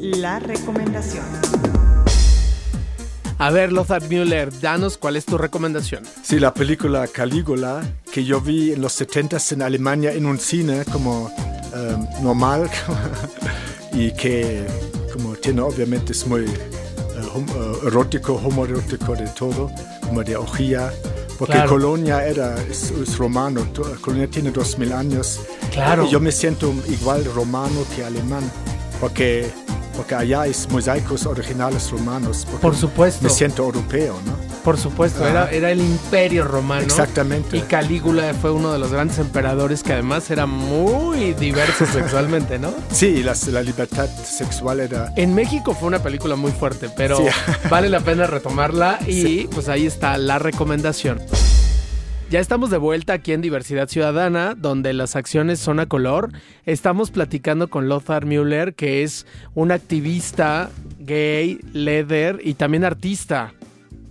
La 0.00 0.38
recomendación. 0.38 1.24
A 3.38 3.50
ver, 3.50 3.72
Lothar 3.72 4.08
Müller, 4.08 4.56
danos 4.60 4.96
cuál 4.96 5.16
es 5.16 5.26
tu 5.26 5.36
recomendación. 5.36 6.04
Sí, 6.22 6.38
la 6.38 6.54
película 6.54 7.08
Calígula, 7.08 7.82
que 8.12 8.24
yo 8.24 8.40
vi 8.40 8.74
en 8.74 8.80
los 8.80 8.92
70 8.92 9.38
en 9.50 9.62
Alemania 9.62 10.12
en 10.12 10.24
un 10.24 10.38
cine 10.38 10.84
como 10.84 11.32
eh, 11.74 11.96
normal 12.22 12.70
y 13.92 14.12
que 14.12 14.64
como 15.12 15.34
tiene 15.34 15.62
obviamente 15.62 16.12
es 16.12 16.24
muy 16.28 16.46
erótico, 17.84 18.34
homoerótico 18.34 19.14
de 19.14 19.26
todo, 19.28 19.70
como 20.02 20.22
de 20.22 20.36
hojía, 20.36 20.92
porque 21.38 21.54
Claro. 21.54 21.70
Colonia 21.70 22.26
era, 22.26 22.60
es, 22.62 22.90
es 22.90 23.16
romano, 23.16 23.66
Colonia 24.00 24.28
tiene 24.28 24.50
2000 24.50 24.92
años. 24.92 25.40
Claro. 25.72 26.04
Y 26.04 26.10
yo 26.10 26.20
me 26.20 26.32
siento 26.32 26.72
igual 26.88 27.24
romano 27.34 27.84
que 27.94 28.04
alemán, 28.04 28.42
porque, 29.00 29.48
porque 29.96 30.14
allá 30.14 30.46
es 30.46 30.68
mosaicos 30.70 31.26
originales 31.26 31.90
romanos. 31.90 32.46
Por 32.60 32.74
supuesto. 32.74 33.22
Me 33.22 33.30
siento 33.30 33.62
europeo, 33.64 34.18
¿no? 34.26 34.47
Por 34.68 34.76
supuesto, 34.76 35.24
Ah. 35.24 35.30
era, 35.30 35.50
era 35.50 35.70
el 35.72 35.80
imperio 35.80 36.44
romano. 36.44 36.82
Exactamente. 36.82 37.56
Y 37.56 37.62
Calígula 37.62 38.34
fue 38.34 38.50
uno 38.50 38.70
de 38.70 38.78
los 38.78 38.92
grandes 38.92 39.18
emperadores 39.18 39.82
que 39.82 39.94
además 39.94 40.30
era 40.30 40.44
muy 40.44 41.32
diverso 41.32 41.86
sexualmente, 41.90 42.58
¿no? 42.58 42.74
Sí, 42.92 43.22
las- 43.22 43.46
la 43.48 43.62
libertad 43.62 44.06
sexual 44.24 44.80
era... 44.80 45.10
En 45.16 45.34
México 45.34 45.72
fue 45.74 45.88
una 45.88 46.02
película 46.02 46.36
muy 46.36 46.52
fuerte, 46.52 46.90
pero 46.94 47.16
Sí. 47.16 47.24
vale 47.70 47.88
la 47.88 48.00
pena 48.00 48.26
retomarla 48.26 48.98
y 49.06 49.46
pues 49.46 49.70
ahí 49.70 49.86
está 49.86 50.18
la 50.18 50.38
recomendación. 50.38 51.18
Ya 52.30 52.40
estamos 52.40 52.68
de 52.68 52.76
vuelta 52.76 53.14
aquí 53.14 53.32
en 53.32 53.40
Diversidad 53.40 53.88
Ciudadana, 53.88 54.54
donde 54.54 54.92
las 54.92 55.16
acciones 55.16 55.60
son 55.60 55.80
a 55.80 55.86
color. 55.86 56.30
Estamos 56.66 57.10
platicando 57.10 57.68
con 57.70 57.88
Lothar 57.88 58.26
Müller, 58.26 58.74
que 58.74 59.02
es 59.02 59.24
un 59.54 59.72
activista 59.72 60.68
gay, 60.98 61.58
leather 61.72 62.38
y 62.44 62.52
también 62.52 62.84
artista. 62.84 63.54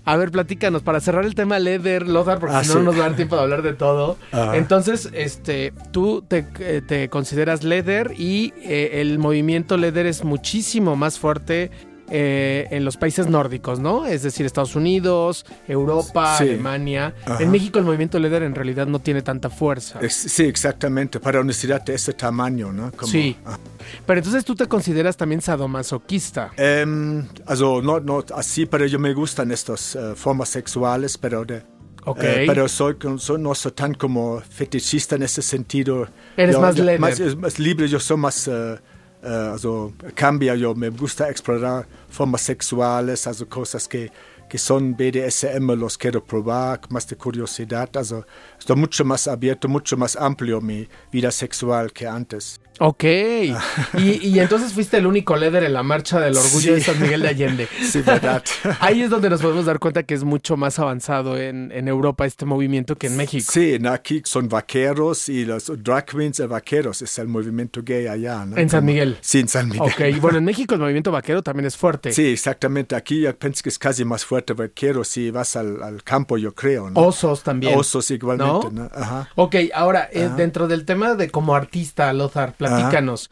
A 0.08 0.16
ver, 0.16 0.32
platícanos, 0.32 0.82
para 0.84 1.00
cerrar 1.02 1.26
el 1.26 1.36
tema 1.36 1.60
leather, 1.60 2.08
Lothar, 2.08 2.40
porque 2.40 2.56
Ah, 2.56 2.64
si 2.64 2.70
no 2.70 2.74
sí. 2.76 2.80
no 2.80 2.86
nos 2.86 2.96
va 2.96 3.06
a 3.06 3.08
dar 3.10 3.16
tiempo 3.18 3.36
de 3.36 3.42
hablar 3.42 3.62
de 3.62 3.74
todo. 3.74 4.18
Ajá. 4.32 4.56
Entonces, 4.56 5.10
este, 5.14 5.74
tú 5.92 6.24
te, 6.28 6.46
eh, 6.60 6.82
te 6.88 7.10
consideras 7.10 7.64
leather 7.64 8.14
y 8.18 8.54
eh, 8.64 9.02
el 9.02 9.20
movimiento 9.20 9.76
leather 9.78 10.06
es 10.06 10.24
muchísimo 10.24 10.96
más 10.96 11.20
fuerte 11.20 11.72
eh, 12.10 12.68
en 12.72 12.86
los 12.86 12.98
países 12.98 13.28
nórdicos, 13.28 13.80
¿no? 13.80 14.06
Es 14.06 14.24
decir, 14.24 14.46
Estados 14.46 14.76
Unidos, 14.76 15.46
Europa, 15.68 16.38
Sí. 16.38 16.44
Alemania. 16.46 17.14
Ajá. 17.26 17.44
En 17.44 17.52
México 17.52 17.80
el 17.80 17.86
movimiento 17.86 18.18
leather 18.20 18.44
en 18.44 18.56
realidad 18.56 18.88
no 18.88 19.00
tiene 19.00 19.22
tanta 19.22 19.50
fuerza. 19.50 20.00
Sí, 20.10 20.44
exactamente, 20.44 21.20
para 21.20 21.42
una 21.42 21.54
ciudad 21.54 21.82
de 21.84 21.96
ese 21.96 22.14
tamaño, 22.14 22.72
¿no? 22.72 22.92
Como- 22.92 23.12
Sí. 23.12 23.36
ah. 23.46 23.58
Pero 24.06 24.20
entonces 24.20 24.44
tú 24.46 24.56
te 24.56 24.68
consideras 24.68 25.18
también 25.18 25.42
sadomasoquista. 25.42 26.52
Em, 26.58 27.26
also, 27.46 27.82
no, 27.82 28.00
no 28.00 28.24
así, 28.36 28.66
pero 28.66 28.86
yo 28.86 29.00
me 29.00 29.14
gustan 29.14 29.52
estas 29.52 29.96
eh, 29.96 30.14
formas 30.16 30.50
sexuales, 30.50 31.18
pero, 31.18 31.46
de, 31.46 31.64
Ok. 32.06 32.20
eh, 32.24 32.44
pero 32.48 32.68
soy, 32.68 32.96
no 33.40 33.54
soy 33.56 33.72
tan 33.74 33.94
como 33.94 34.40
fetichista 34.42 35.16
en 35.16 35.24
ese 35.24 35.42
sentido. 35.42 36.08
Eres 36.36 36.56
Yo- 36.56 36.62
más 36.62 36.76
yo- 36.76 36.84
leather. 36.84 37.00
Más, 37.02 37.36
más 37.38 37.60
libre, 37.60 37.88
yo 37.88 38.00
soy 38.00 38.18
más... 38.18 38.48
eh, 38.48 38.78
also, 39.27 39.93
cambia, 40.15 40.55
yo 40.55 40.74
me 40.75 40.89
gusta 40.89 41.29
explorar 41.29 41.88
formas 42.10 42.41
sexuales, 42.41 43.27
also 43.27 43.48
cosas 43.48 43.88
que, 43.88 44.12
que 44.50 44.57
son 44.57 44.96
BDSM, 44.96 45.75
los 45.75 45.98
quiero 45.98 46.24
probar, 46.24 46.79
más 46.89 47.07
de 47.07 47.15
curiosidad, 47.15 47.89
also 47.96 48.25
estoy 48.58 48.76
mucho 48.76 49.06
más 49.06 49.28
abierto, 49.28 49.68
mucho 49.68 49.98
más 49.98 50.16
amplio 50.16 50.62
mi 50.62 50.88
vida 51.12 51.32
sexual 51.32 51.92
que 51.92 52.08
antes. 52.08 52.60
Ok. 52.80 53.04
y, 53.98 54.28
y, 54.28 54.40
entonces 54.40 54.74
fuiste 54.74 54.98
el 54.98 55.08
único 55.08 55.36
líder 55.36 55.64
en 55.64 55.74
la 55.74 55.84
marcha 55.84 56.20
del 56.20 56.38
orgullo 56.38 56.76
de 56.76 56.82
San 56.82 57.02
Miguel 57.02 57.22
de 57.22 57.28
Allende. 57.30 57.68
Sí, 57.88 58.02
verdad. 58.02 58.44
Ahí 58.80 59.02
es 59.02 59.10
donde 59.10 59.30
nos 59.30 59.42
podemos 59.42 59.66
dar 59.66 59.80
cuenta 59.80 60.04
que 60.04 60.14
es 60.14 60.24
mucho 60.24 60.58
más 60.58 60.78
avanzado 60.78 61.38
en, 61.38 61.72
en 61.72 61.88
Europa 61.88 62.26
este 62.26 62.46
movimiento 62.46 62.96
que 62.96 63.08
en 63.08 63.16
México. 63.16 63.50
Sí, 63.50 63.78
aquí 63.90 64.22
son 64.26 64.50
vaqueros 64.50 65.30
y 65.30 65.46
los 65.46 65.72
drag 65.82 66.06
queens 66.06 66.38
de 66.38 66.48
vaqueros 66.48 67.02
es 67.02 67.18
el 67.18 67.28
movimiento 67.28 67.82
gay 67.84 68.08
allá. 68.08 68.46
¿no? 68.46 68.58
En 68.58 68.70
San 68.70 68.84
Miguel. 68.84 69.18
Sí, 69.22 69.40
en 69.40 69.48
San 69.48 69.70
Miguel. 69.70 69.82
Ok, 69.84 70.02
y 70.16 70.20
bueno, 70.20 70.38
en 70.40 70.44
México 70.44 70.74
el 70.74 70.82
movimiento 70.82 71.12
vaquero 71.12 71.42
también 71.42 71.66
es 71.66 71.78
fuerte. 71.78 72.12
Sí, 72.12 72.28
exactamente. 72.28 72.96
Aquí 72.96 73.22
yo 73.22 73.38
pienso 73.38 73.64
que 73.64 73.70
es 73.70 73.80
casi 73.80 74.04
más 74.04 74.26
fuerte 74.26 74.54
vaquero 74.54 75.04
si 75.04 75.32
vas 75.32 75.56
al, 75.56 75.82
al 75.82 76.04
campo, 76.04 76.38
yo 76.38 76.54
creo. 76.54 76.90
¿no? 76.90 77.00
Osos 77.00 77.44
también. 77.44 77.78
Osos 77.78 78.12
igualmente. 78.12 78.47
¿No? 78.48 78.89
Ajá. 78.94 79.30
Ok, 79.36 79.56
ahora, 79.74 80.10
eh, 80.12 80.30
dentro 80.36 80.68
del 80.68 80.86
tema 80.86 81.16
de 81.16 81.30
como 81.30 81.56
artista, 81.56 82.12
Lothar, 82.13 82.54
platícanos. 82.54 83.30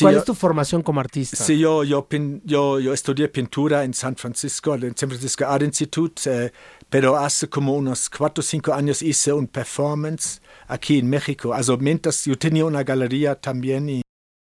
¿Cuál 0.00 0.16
es 0.16 0.24
tu 0.24 0.34
formación 0.34 0.82
como 0.82 1.00
artista? 1.00 1.36
Sí, 1.36 1.58
yo, 1.58 1.84
yo, 1.84 2.06
yo, 2.44 2.80
yo 2.80 2.92
estudié 2.92 3.28
pintura 3.28 3.84
en 3.84 3.94
San 3.94 4.16
Francisco, 4.16 4.74
en 4.74 4.96
San 4.96 5.08
Francisco 5.08 5.46
Art 5.46 5.62
Institute, 5.62 6.22
eh, 6.26 6.52
pero 6.90 7.16
hace 7.16 7.48
como 7.48 7.74
unos 7.74 8.10
cuatro 8.10 8.40
o 8.40 8.44
cinco 8.44 8.74
años 8.74 9.02
hice 9.02 9.32
un 9.32 9.46
performance 9.46 10.40
aquí 10.66 10.98
en 10.98 11.08
México. 11.08 11.54
Also, 11.54 11.78
mientras 11.78 12.24
yo 12.24 12.36
tenía 12.36 12.64
una 12.64 12.82
galería 12.82 13.34
también. 13.34 13.88
Y 13.88 14.02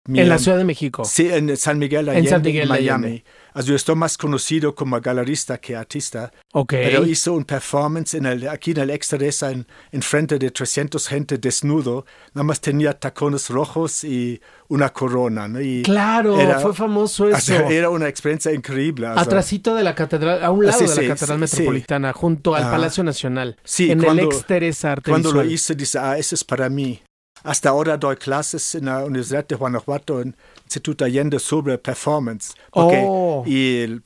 en 0.08 0.28
la 0.28 0.38
Ciudad 0.38 0.58
de 0.58 0.64
México. 0.64 1.04
Sí, 1.04 1.28
en 1.30 1.56
San 1.56 1.78
Miguel 1.78 2.08
Allende, 2.08 2.28
en 2.28 2.34
San 2.34 2.42
Miguel 2.42 2.68
Miami. 2.68 3.24
Also, 3.52 3.70
yo 3.70 3.76
estoy 3.76 3.94
más 3.94 4.18
conocido 4.18 4.74
como 4.74 5.00
galerista 5.00 5.58
que 5.58 5.74
artista. 5.74 6.30
Okay. 6.52 6.84
Pero 6.84 7.06
hizo 7.06 7.32
un 7.32 7.44
performance 7.44 8.14
en 8.14 8.26
el, 8.26 8.48
aquí 8.48 8.72
en 8.72 8.78
el 8.78 8.90
Extresa 8.90 9.50
en, 9.50 9.66
en, 9.92 10.02
frente 10.02 10.38
de 10.38 10.50
300 10.50 11.08
gente 11.08 11.38
desnudo. 11.38 12.04
Nada 12.34 12.44
más 12.44 12.60
tenía 12.60 12.92
tacones 12.92 13.48
rojos 13.48 14.04
y 14.04 14.40
una 14.68 14.92
corona. 14.92 15.48
¿no? 15.48 15.60
Y 15.60 15.82
claro, 15.82 16.36
fue 16.60 16.74
famoso 16.74 17.28
eso. 17.28 17.54
era 17.70 17.88
una 17.88 18.08
experiencia 18.08 18.52
increíble. 18.52 19.06
Atrasito 19.06 19.74
de 19.74 19.84
la 19.84 19.94
catedral, 19.94 20.44
a 20.44 20.50
un 20.50 20.66
lado 20.66 20.78
de 20.78 21.02
la 21.02 21.08
catedral 21.14 21.38
metropolitana, 21.38 22.12
junto 22.12 22.54
al 22.54 22.70
Palacio 22.70 23.04
Nacional. 23.04 23.56
Sí, 23.64 23.90
en 23.90 24.02
cuando, 24.02 24.22
el 24.22 24.28
Exteresa 24.28 24.92
Arte 24.92 25.10
Cuando 25.10 25.30
Visual. 25.30 25.46
lo 25.46 25.52
hice, 25.52 25.74
dice, 25.74 25.98
ah, 25.98 26.18
eso 26.18 26.34
es 26.34 26.44
para 26.44 26.68
mí. 26.68 27.00
Hasta 27.46 27.68
ahora 27.68 27.96
doy 27.96 28.16
clases 28.16 28.74
en 28.74 28.86
la 28.86 29.04
Universidad 29.04 29.46
de 29.46 29.54
Guanajuato, 29.54 30.20
en 30.20 30.36
Instituto 30.64 31.04
Allende, 31.04 31.38
sobre 31.38 31.78
performance. 31.78 32.54
Porque, 32.72 33.04
oh. 33.06 33.44
Y 33.46 33.78
el, 33.78 34.02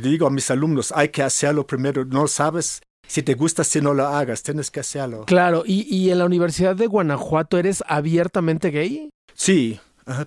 digo 0.00 0.28
a 0.28 0.30
mis 0.30 0.50
alumnos, 0.50 0.92
hay 0.94 1.08
que 1.08 1.22
hacerlo 1.22 1.66
primero. 1.66 2.04
No 2.04 2.28
sabes 2.28 2.80
si 3.08 3.22
te 3.22 3.34
gusta, 3.34 3.64
si 3.64 3.80
no 3.80 3.94
lo 3.94 4.06
hagas, 4.06 4.42
tienes 4.42 4.70
que 4.70 4.80
hacerlo. 4.80 5.24
Claro, 5.24 5.64
¿y, 5.66 5.92
y 5.94 6.10
en 6.10 6.18
la 6.18 6.26
Universidad 6.26 6.76
de 6.76 6.86
Guanajuato 6.86 7.58
eres 7.58 7.82
abiertamente 7.88 8.70
gay? 8.70 9.10
Sí, 9.34 9.80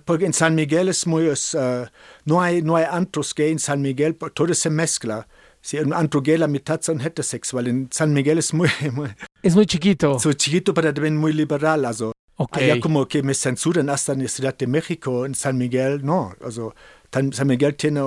porque 0.04 0.26
en 0.26 0.32
San 0.32 0.54
Miguel 0.54 0.88
es 0.88 1.06
muy... 1.06 1.28
Es, 1.28 1.54
uh, 1.54 1.86
no, 2.24 2.42
hay, 2.42 2.60
no 2.60 2.76
hay 2.76 2.84
antros 2.90 3.34
gay 3.34 3.50
en 3.50 3.58
San 3.58 3.80
Miguel, 3.80 4.16
todo 4.34 4.52
se 4.52 4.68
mezcla. 4.68 5.26
Si 5.60 5.78
en 5.78 5.94
antro 5.94 6.22
gay 6.22 6.36
la 6.36 6.48
mitad 6.48 6.80
son 6.82 7.00
heterosexuales. 7.00 7.72
En 7.72 7.88
San 7.90 8.12
Miguel 8.12 8.38
es 8.38 8.52
muy... 8.52 8.68
muy 8.92 9.08
es 9.42 9.54
muy 9.54 9.66
chiquito. 9.66 10.18
So 10.18 10.32
chiquito, 10.32 10.74
pero 10.74 10.92
también 10.92 11.16
muy 11.16 11.32
liberal. 11.32 11.84
Also, 11.84 12.12
Okay. 12.36 12.70
Allá 12.70 12.80
como 12.80 13.06
que 13.06 13.22
me 13.22 13.34
censuran 13.34 13.90
hasta 13.90 14.12
en 14.12 14.22
la 14.22 14.28
Ciudad 14.28 14.56
de 14.56 14.66
México, 14.66 15.26
en 15.26 15.34
San 15.34 15.58
Miguel, 15.58 16.04
no. 16.04 16.34
Also, 16.42 16.74
San 17.12 17.46
Miguel 17.46 17.74
tiene 17.76 18.00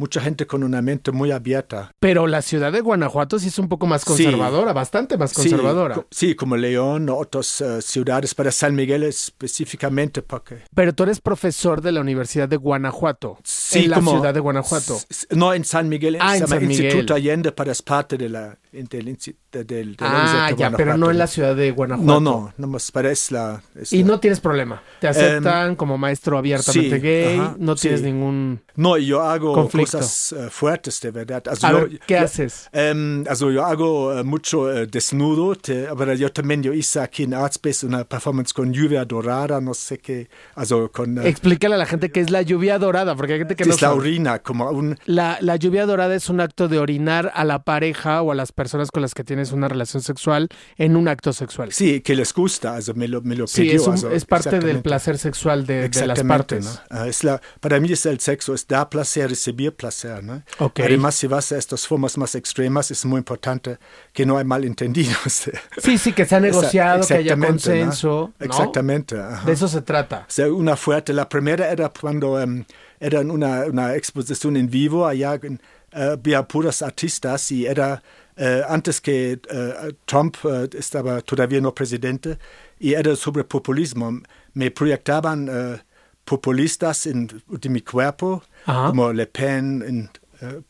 mucha 0.00 0.20
gente 0.20 0.46
con 0.46 0.64
una 0.64 0.80
mente 0.82 1.12
muy 1.12 1.30
abierta. 1.30 1.92
Pero 2.00 2.26
la 2.26 2.40
ciudad 2.40 2.72
de 2.72 2.80
Guanajuato 2.80 3.38
sí 3.38 3.48
es 3.48 3.58
un 3.58 3.68
poco 3.68 3.86
más 3.86 4.04
conservadora, 4.04 4.70
sí. 4.70 4.74
bastante 4.74 5.18
más 5.18 5.34
conservadora. 5.34 5.94
Sí, 6.10 6.28
sí 6.28 6.34
como 6.34 6.56
León 6.56 7.08
o 7.10 7.16
otras 7.16 7.60
uh, 7.60 7.82
ciudades, 7.82 8.34
para 8.34 8.50
San 8.50 8.74
Miguel 8.74 9.02
específicamente 9.02 10.22
porque... 10.22 10.62
Pero 10.74 10.94
tú 10.94 11.02
eres 11.02 11.20
profesor 11.20 11.82
de 11.82 11.92
la 11.92 12.00
Universidad 12.00 12.48
de 12.48 12.56
Guanajuato, 12.56 13.38
sí, 13.44 13.84
en 13.84 13.90
la 13.90 13.96
como, 13.96 14.12
ciudad 14.12 14.32
de 14.32 14.40
Guanajuato. 14.40 14.98
No, 15.30 15.52
en 15.52 15.64
San 15.64 15.88
Miguel, 15.88 16.16
ah, 16.18 16.36
en 16.36 16.48
San 16.48 16.64
Instituto 16.64 16.96
Miguel. 16.96 17.12
Allende, 17.12 17.52
para 17.52 17.70
es 17.70 17.82
parte 17.82 18.16
de 18.16 18.30
la, 18.30 18.58
del, 18.72 18.88
del, 18.88 19.66
del, 19.66 19.96
Ah, 20.00 20.48
de 20.50 20.56
ya, 20.56 20.70
pero 20.70 20.96
no 20.96 21.10
en 21.10 21.18
la 21.18 21.26
ciudad 21.26 21.56
de 21.56 21.72
Guanajuato. 21.72 22.20
No, 22.20 22.20
no, 22.20 22.52
no 22.56 22.66
más 22.68 22.90
para 22.92 23.10
es 23.10 23.32
la... 23.32 23.60
Es 23.74 23.92
y 23.92 24.02
la, 24.02 24.08
no 24.08 24.20
tienes 24.20 24.38
problema. 24.40 24.80
Te 25.00 25.08
aceptan 25.08 25.70
um, 25.70 25.76
como 25.76 25.98
maestro 25.98 26.38
abiertamente 26.38 26.96
sí, 26.96 27.02
gay, 27.02 27.38
ajá, 27.38 27.56
no 27.58 27.74
tienes 27.74 28.00
sí. 28.00 28.06
ningún 28.06 28.60
No, 28.76 28.96
yo 28.96 29.22
hago 29.22 29.52
conflicto. 29.54 29.98
cosas 29.98 30.32
uh, 30.32 30.50
fuertes 30.50 31.00
de 31.00 31.10
verdad. 31.10 31.42
Also, 31.48 31.66
A 31.66 31.70
yo, 31.72 31.80
ver, 31.80 32.00
¿qué 32.06 32.14
yo, 32.14 32.20
haces? 32.20 32.70
Um, 32.72 33.24
also 33.28 33.50
yo 33.50 33.64
hago 33.64 34.20
uh, 34.20 34.24
mucho 34.24 34.60
uh, 34.62 34.86
desnudo, 34.86 35.56
te, 35.56 35.88
pero 35.98 36.14
yo 36.14 36.30
también 36.30 36.62
yo 36.62 36.72
hice 36.72 37.00
aquí 37.00 37.24
en 37.24 37.34
Artspace 37.34 37.84
una 37.84 38.04
performance 38.04 38.52
con 38.52 38.72
lluvia 38.72 39.04
dorada, 39.04 39.60
no 39.60 39.74
sé 39.74 39.98
qué, 39.98 40.28
also 40.54 40.90
con... 40.92 41.18
Explícale 41.26 41.74
a 41.74 41.78
la 41.78 41.86
gente 41.86 42.10
qué 42.12 42.20
es 42.20 42.30
la 42.30 42.42
lluvia 42.42 42.78
dorada, 42.78 43.16
porque 43.16 43.32
hay 43.32 43.40
gente 43.40 43.56
que 43.56 43.64
no 43.64 43.74
es 43.74 43.82
la 43.82 43.88
sabe. 43.88 44.00
orina, 44.00 44.38
como 44.38 44.70
un... 44.70 44.96
La, 45.06 45.38
la 45.40 45.56
lluvia 45.56 45.86
dorada 45.86 46.14
es 46.14 46.28
un 46.28 46.40
acto 46.40 46.68
de 46.68 46.78
orinar 46.78 47.32
a 47.34 47.44
la 47.44 47.64
pareja 47.64 48.22
o 48.22 48.30
a 48.30 48.34
las 48.36 48.52
personas 48.52 48.59
con 48.92 49.02
las 49.02 49.14
que 49.14 49.24
tienes 49.24 49.52
una 49.52 49.68
relación 49.68 50.02
sexual 50.02 50.48
en 50.76 50.96
un 50.96 51.08
acto 51.08 51.32
sexual. 51.32 51.72
Sí, 51.72 52.00
que 52.00 52.14
les 52.14 52.32
gusta, 52.34 52.74
also 52.74 52.94
me 52.94 53.08
lo, 53.08 53.22
me 53.22 53.34
lo 53.36 53.46
Sí, 53.46 53.62
pidió, 53.62 53.76
es, 53.76 53.86
un- 53.86 53.92
also, 53.94 54.10
es 54.10 54.24
parte 54.24 54.58
del 54.60 54.80
placer 54.82 55.18
sexual 55.18 55.66
de, 55.66 55.88
de 55.88 56.06
las 56.06 56.22
partes. 56.22 56.64
¿no? 56.64 56.70
Ah, 56.90 57.06
es 57.08 57.24
la, 57.24 57.40
para 57.60 57.80
mí 57.80 57.90
es 57.92 58.04
el 58.06 58.20
sexo, 58.20 58.54
es 58.54 58.66
dar 58.66 58.88
placer, 58.88 59.30
recibir 59.30 59.74
placer. 59.74 60.22
¿no? 60.22 60.42
Ok. 60.58 60.80
Además, 60.80 61.14
si 61.14 61.26
vas 61.26 61.52
a 61.52 61.58
estas 61.58 61.86
formas 61.86 62.18
más 62.18 62.34
extremas, 62.34 62.90
es 62.90 63.04
muy 63.04 63.18
importante 63.18 63.78
que 64.12 64.26
no 64.26 64.36
hay 64.38 64.44
malentendidos. 64.44 65.50
Sí, 65.78 65.96
sí, 65.98 66.12
que 66.12 66.24
se 66.26 66.36
ha 66.36 66.40
negociado, 66.40 67.06
que 67.06 67.14
haya 67.14 67.36
consenso. 67.36 68.32
¿no? 68.38 68.44
Exactamente. 68.46 69.18
ajá. 69.18 69.46
De 69.46 69.52
eso 69.52 69.68
se 69.68 69.80
trata. 69.82 70.20
O 70.28 70.30
sea, 70.30 70.52
una 70.52 70.76
fuerte. 70.76 71.12
La 71.12 71.28
primera 71.28 71.70
era 71.70 71.88
cuando 71.88 72.32
um, 72.34 72.64
era 72.98 73.20
una, 73.20 73.64
una 73.66 73.94
exposición 73.94 74.56
en 74.56 74.68
vivo, 74.68 75.06
allá 75.06 75.38
en, 75.42 75.60
uh, 75.94 76.12
había 76.12 76.42
puros 76.46 76.82
artistas 76.82 77.50
y 77.52 77.66
era 77.66 78.02
uh, 78.40 78.72
antes 78.72 79.00
que 79.00 79.38
uh, 79.52 79.92
Trump 80.06 80.36
estaba 80.76 81.20
todavía 81.20 81.60
no 81.60 81.72
presidente 81.72 82.38
y 82.78 82.94
era 82.94 83.14
sobre 83.14 83.44
populismo. 83.44 84.20
Me 84.54 84.70
proyectaban 84.70 85.48
populistas 86.24 87.06
en, 87.06 87.28
de 87.48 87.68
mi 87.68 87.82
cuerpo, 87.82 88.42
Ajá. 88.64 88.88
como 88.88 89.12
Le 89.12 89.26
Pen, 89.26 89.82
en, 89.86 90.10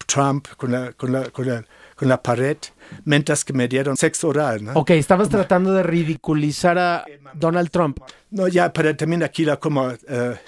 Trump 0.07 0.49
con 0.57 0.73
la, 0.73 0.93
con, 0.93 1.13
la, 1.13 1.31
con, 1.31 1.47
la, 1.47 1.65
con 1.95 2.09
la 2.09 2.23
pared, 2.23 2.57
mientras 3.05 3.45
que 3.45 3.53
me 3.53 3.69
dieron 3.69 3.97
sexo 3.97 4.29
oral. 4.29 4.65
¿no? 4.65 4.73
Ok, 4.73 4.91
estabas 4.91 5.29
tratando 5.29 5.73
de 5.73 5.83
ridiculizar 5.83 6.79
a 6.79 7.05
Donald 7.35 7.71
Trump. 7.71 8.01
No, 8.31 8.49
ya, 8.49 8.73
pero 8.73 8.97
también 8.97 9.23
aquí 9.23 9.45
la 9.45 9.59
como, 9.59 9.91
eh, 9.91 9.97
como 10.09 10.39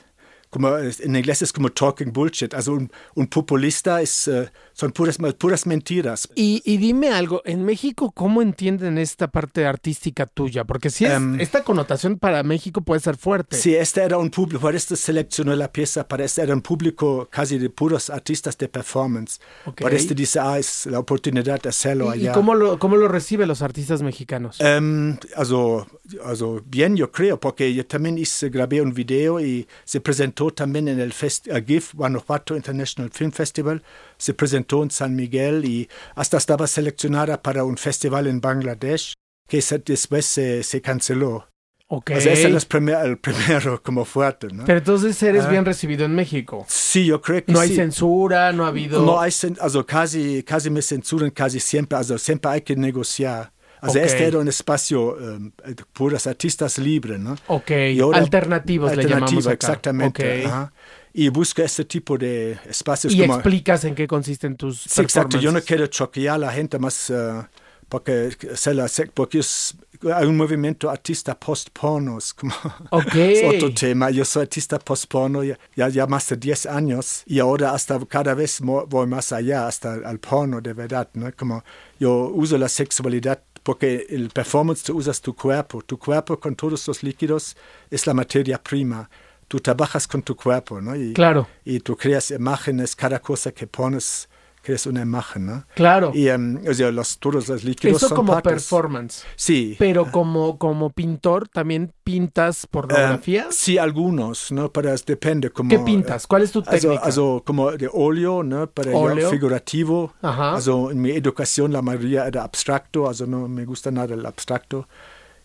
en 0.54 1.16
inglés 1.16 1.42
es 1.42 1.52
como 1.52 1.70
talking 1.70 2.12
bullshit. 2.12 2.52
Also 2.54 2.72
un, 2.72 2.90
un 3.14 3.26
populista 3.26 4.02
es, 4.02 4.28
eh, 4.28 4.50
son 4.72 4.92
puras, 4.92 5.18
puras 5.38 5.66
mentiras. 5.66 6.28
Y, 6.34 6.62
y 6.64 6.76
dime 6.76 7.10
algo, 7.10 7.42
en 7.44 7.64
México, 7.64 8.12
¿cómo 8.12 8.42
entienden 8.42 8.98
esta 8.98 9.28
parte 9.28 9.64
artística 9.66 10.26
tuya? 10.26 10.64
Porque 10.64 10.90
si 10.90 11.04
es, 11.04 11.12
Em, 11.12 11.40
esta 11.40 11.62
connotación 11.62 12.18
para 12.18 12.42
México 12.42 12.80
puede 12.82 13.00
ser 13.00 13.16
fuerte. 13.16 13.56
Sí, 13.56 13.74
este 13.74 14.02
era 14.02 14.18
un 14.18 14.30
público, 14.30 14.60
por 14.60 14.74
esto 14.74 14.96
seleccionó 14.96 15.54
la 15.56 15.72
pieza, 15.72 16.06
para 16.06 16.24
este 16.24 16.42
era 16.42 16.54
un 16.54 16.62
público 16.62 17.28
casi 17.30 17.58
de 17.58 17.70
puros 17.70 18.10
artistas 18.10 18.56
de 18.58 18.68
performance. 18.68 19.40
Ok. 19.66 19.80
Por 19.82 19.94
este 19.94 20.14
dice, 20.14 20.38
ah, 20.40 20.58
es 20.58 20.86
la 20.86 20.98
oportunidad 20.98 21.60
de 21.60 21.68
hacerlo 21.68 22.14
¿Y, 22.14 22.18
y 22.18 22.22
allá. 22.22 22.32
cómo, 22.32 22.54
lo, 22.54 22.78
cómo 22.78 22.96
lo 22.96 23.08
reciben 23.08 23.48
los 23.48 23.62
artistas 23.62 24.02
mexicanos? 24.02 24.56
Ähm, 24.60 25.18
also, 25.36 25.86
also 26.24 26.62
bien, 26.66 26.96
yo 26.96 27.10
creo, 27.12 27.38
porque 27.38 27.72
yo 27.72 27.86
también 27.86 28.18
hice, 28.18 28.48
grabé 28.48 28.80
un 28.82 28.92
video 28.92 29.40
y 29.40 29.66
se 29.84 30.00
presentó 30.00 30.50
también 30.50 30.88
en 30.88 30.98
el 31.00 31.12
fest, 31.12 31.46
uh, 31.48 31.64
GIF, 31.64 31.94
Guanajuato 31.94 32.56
International 32.56 33.10
Film 33.12 33.30
Festival, 33.32 33.82
se 34.18 34.34
presentó 34.34 34.82
en 34.82 34.90
San 34.90 35.14
Miguel 35.14 35.64
y 35.64 35.88
hasta 36.14 36.36
estaba 36.38 36.66
seleccionada 36.66 37.40
para 37.42 37.64
un 37.64 37.76
festival 37.76 38.26
en 38.26 38.40
Bangladesh, 38.40 39.14
que 39.48 39.62
se- 39.62 39.78
después 39.78 40.26
se, 40.26 40.62
se 40.62 40.80
canceló. 40.80 41.48
ok. 41.86 42.10
O 42.16 42.20
sea, 42.20 42.32
ese 42.32 42.48
es 42.48 42.62
el, 42.62 42.68
primer- 42.68 43.04
el 43.06 43.18
primero 43.18 43.80
como 43.84 44.04
fuerte, 44.04 44.48
¿no? 44.48 44.64
Pero 44.64 44.78
entonces 44.78 45.22
eres 45.22 45.44
Ah. 45.44 45.48
bien 45.50 45.64
recibido 45.64 46.04
en 46.04 46.14
México. 46.14 46.64
sí, 46.68 47.06
yo 47.06 47.20
creo 47.20 47.44
que 47.44 47.52
No 47.52 47.60
hay 47.60 47.68
sí. 47.68 47.76
censura, 47.76 48.50
no 48.52 48.64
ha 48.64 48.68
habido... 48.68 49.02
No 49.04 49.20
hay, 49.20 49.30
also 49.60 49.86
casi, 49.86 50.42
casi 50.42 50.68
me 50.70 50.82
censuran 50.82 51.30
casi 51.30 51.60
siempre, 51.60 51.96
also 51.98 52.18
siempre 52.18 52.50
hay 52.50 52.60
que 52.62 52.74
negociar. 52.76 53.52
Also 53.82 53.98
Ok. 53.98 54.04
este 54.06 54.24
era 54.26 54.38
un 54.38 54.48
espacio 54.48 55.14
um, 55.16 55.50
de 55.66 55.84
puros 55.92 56.26
artistas 56.26 56.78
libres, 56.78 57.18
¿no? 57.20 57.36
Ok, 57.48 57.70
Y 57.92 58.00
ahora- 58.00 58.18
alternativos 58.18 58.96
le 58.96 59.04
llamamos 59.06 59.46
acá. 59.46 59.54
exactamente. 59.54 60.42
Ok. 60.42 60.46
ajá. 60.46 60.72
Y 61.12 61.28
busca 61.28 61.62
este 61.62 61.84
tipo 61.84 62.16
de 62.16 62.58
espacios 62.70 63.12
Y 63.12 63.20
como... 63.20 63.34
explicas 63.34 63.84
en 63.84 63.94
qué 63.94 64.06
consisten 64.06 64.56
tus 64.56 64.80
Sí, 64.82 65.02
exacto. 65.02 65.38
Yo 65.38 65.52
no 65.52 65.60
quiero 65.60 65.86
choquear 65.88 66.36
a 66.36 66.38
la 66.38 66.52
gente 66.52 66.78
más 66.78 67.10
eh, 67.10 67.42
porque, 67.88 68.30
se 68.54 68.72
la, 68.72 68.88
porque 69.12 69.40
es- 69.40 69.74
hay 70.14 70.26
un 70.26 70.36
movimiento 70.36 70.88
artista 70.88 71.38
post-pornos. 71.38 72.32
Como, 72.34 72.54
Ok. 72.90 73.14
es 73.16 73.44
otro 73.56 73.74
tema. 73.74 74.10
Yo 74.10 74.24
soy 74.24 74.42
artista 74.42 74.78
post-porno 74.78 75.44
ya, 75.44 75.58
ya, 75.76 75.88
ya 75.88 76.06
más 76.06 76.28
de 76.28 76.36
10 76.36 76.66
años 76.66 77.22
y 77.26 77.40
ahora 77.40 77.72
hasta 77.72 77.98
cada 78.06 78.32
vez 78.34 78.60
voy 78.60 79.06
más 79.06 79.32
allá, 79.32 79.66
hasta 79.66 79.92
al 79.94 80.18
porno 80.18 80.60
de 80.60 80.72
verdad. 80.72 81.08
¿no? 81.14 81.30
Como 81.36 81.62
yo 82.00 82.30
uso 82.34 82.56
la 82.58 82.68
sexualidad 82.70 83.42
porque 83.62 84.06
el 84.10 84.28
performance 84.30 84.82
tú 84.82 84.96
usas 84.96 85.20
tu 85.20 85.34
cuerpo. 85.34 85.82
Tu 85.82 85.98
cuerpo 85.98 86.38
con 86.38 86.54
todos 86.56 86.86
los 86.88 87.02
líquidos 87.02 87.56
es 87.90 88.06
la 88.06 88.14
materia 88.14 88.62
prima. 88.62 89.08
tú 89.48 89.60
trabajas 89.60 90.08
con 90.08 90.22
tu 90.22 90.34
cuerpo, 90.34 90.80
¿no? 90.80 90.96
Y, 90.96 91.12
Claro. 91.12 91.46
y 91.62 91.80
tú 91.80 91.94
creas 91.94 92.30
imágenes, 92.30 92.96
cada 92.96 93.18
cosa 93.20 93.52
que 93.52 93.66
pones, 93.66 94.26
creas 94.62 94.86
una 94.86 95.02
imagen, 95.02 95.46
¿no? 95.46 95.64
Claro. 95.74 96.12
Y 96.14 96.28
em, 96.28 96.58
o 96.68 96.72
sea, 96.72 96.90
los, 96.90 97.18
todos 97.18 97.48
los 97.48 97.64
líquidos 97.64 97.96
Eso 97.98 98.08
son 98.08 98.16
como 98.16 98.32
partes. 98.34 98.52
performance. 98.52 99.24
Sí. 99.36 99.76
Pero 99.78 100.10
como, 100.10 100.58
como 100.58 100.90
pintor, 100.90 101.48
¿también 101.48 101.92
pintas 102.04 102.66
pornografía? 102.66 103.42
Eh, 103.42 103.52
sí, 103.52 103.76
algunos, 103.78 104.52
¿no? 104.52 104.72
Pero 104.72 104.94
depende. 105.04 105.50
Como, 105.50 105.68
¿Qué 105.68 105.78
pintas? 105.80 106.26
¿Cuál 106.26 106.42
es 106.42 106.52
tu 106.52 106.60
eh, 106.60 106.64
Also, 106.66 106.88
técnica? 106.88 107.04
also 107.04 107.42
como 107.44 107.72
de 107.72 107.88
óleo, 107.92 108.42
¿no? 108.42 108.66
Para 108.68 108.96
Óleo. 108.96 109.28
figurativo. 109.30 110.14
Ajá. 110.22 110.54
Also 110.54 110.90
en 110.90 111.00
mi 111.02 111.10
educación 111.10 111.72
la 111.72 111.82
mayoría 111.82 112.26
era 112.26 112.44
abstracto, 112.44 113.08
also 113.08 113.26
no 113.26 113.48
me 113.48 113.64
gusta 113.64 113.90
nada 113.90 114.14
el 114.14 114.24
abstracto. 114.24 114.88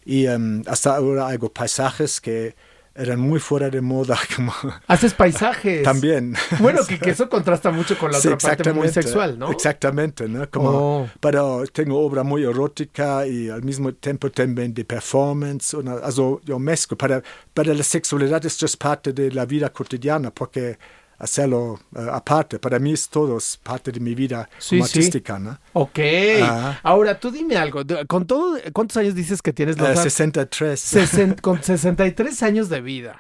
Y 0.06 0.26
em, 0.28 0.64
hasta 0.68 0.96
ahora 0.96 1.28
hago 1.28 1.50
paisajes 1.52 2.22
que 2.22 2.56
eran 2.98 3.20
muy 3.20 3.40
fuera 3.40 3.70
de 3.70 3.82
moda, 3.82 4.18
como 4.36 4.54
Haces 4.88 5.14
paisajes. 5.14 5.84
también. 5.84 6.36
Bueno, 6.60 6.86
que, 6.86 7.00
que 7.04 7.12
eso 7.12 7.30
contrasta 7.30 7.72
mucho 7.72 7.98
con 7.98 8.12
la 8.12 8.20
Sí, 8.20 8.28
otra 8.28 8.50
parte 8.50 8.74
muy 8.74 8.90
sexual, 8.90 9.38
¿no? 9.38 9.52
Exactamente, 9.52 10.28
¿no? 10.28 10.50
Como, 10.50 10.68
Oh. 10.70 11.10
Pero 11.20 11.64
tengo 11.72 12.00
obra 12.00 12.24
muy 12.24 12.44
erótica 12.44 13.26
y 13.28 13.50
al 13.50 13.64
mismo 13.64 13.94
tiempo 13.94 14.30
también 14.32 14.74
de 14.74 14.84
performance. 14.86 15.74
Una, 15.74 15.94
also 15.94 16.42
yo 16.44 16.60
mezclo. 16.60 16.98
Para, 16.98 17.22
para 17.54 17.74
la 17.74 17.84
sexualidad 17.84 18.46
esto 18.46 18.66
es 18.66 18.76
parte 18.76 19.14
de 19.14 19.32
la 19.32 19.46
vida 19.46 19.70
cotidiana 19.72 20.32
porque 20.32 20.78
hacerlo 21.20 21.80
eh, 21.96 22.06
aparte, 22.12 22.60
para 22.60 22.80
mí 22.80 22.94
es 22.94 23.10
todo 23.10 23.38
es 23.38 23.58
parte 23.58 23.92
de 23.92 24.00
mi 24.00 24.14
vida 24.16 24.50
Sí, 24.60 24.78
como 24.78 24.88
sí. 24.88 25.00
artística, 25.00 25.40
¿no? 25.40 25.58
Ok. 25.74 26.00
Ah. 26.44 26.80
Ahora, 26.84 27.20
tú 27.20 27.32
dime 27.32 27.56
algo. 27.58 27.82
Con 28.08 28.26
todo, 28.28 28.58
¿cuántos 28.74 28.98
años 28.98 29.16
dices 29.16 29.42
que 29.42 29.54
tienes? 29.54 29.76
Eh, 29.78 29.80
Lothar? 29.80 29.98
63. 29.98 30.80
Sesen- 30.96 31.42
con 31.42 31.62
63 31.64 32.44
años 32.44 32.70
de 32.70 32.82
vida. 32.82 33.20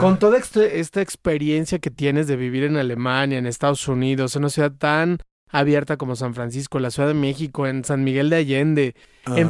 Con 0.00 0.18
toda 0.18 0.38
este- 0.38 0.80
esta 0.80 1.00
experiencia 1.00 1.78
que 1.78 1.90
tienes 1.90 2.26
de 2.28 2.36
vivir 2.36 2.64
en 2.64 2.76
Alemania, 2.76 3.38
en 3.38 3.46
Estados 3.46 3.86
Unidos, 3.88 4.36
en 4.36 4.42
una 4.42 4.50
ciudad 4.50 4.72
tan 4.72 5.18
abierta 5.50 5.96
como 5.96 6.16
San 6.16 6.34
Francisco, 6.34 6.78
la 6.80 6.90
Ciudad 6.90 7.08
de 7.08 7.14
México, 7.14 7.66
en 7.66 7.84
San 7.84 8.02
Miguel 8.04 8.30
de 8.30 8.36
Allende, 8.36 8.94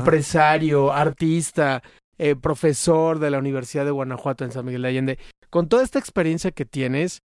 empresario, 0.00 0.92
artista, 0.92 1.82
eh, 2.18 2.36
profesor 2.36 3.18
de 3.18 3.30
la 3.30 3.38
Universidad 3.38 3.84
de 3.84 3.90
Guanajuato 3.90 4.44
en 4.44 4.52
San 4.52 4.64
Miguel 4.64 4.82
de 4.82 4.88
Allende, 4.88 5.18
con 5.50 5.68
toda 5.68 5.82
esta 5.82 5.98
experiencia 5.98 6.50
que 6.50 6.64
tienes, 6.64 7.20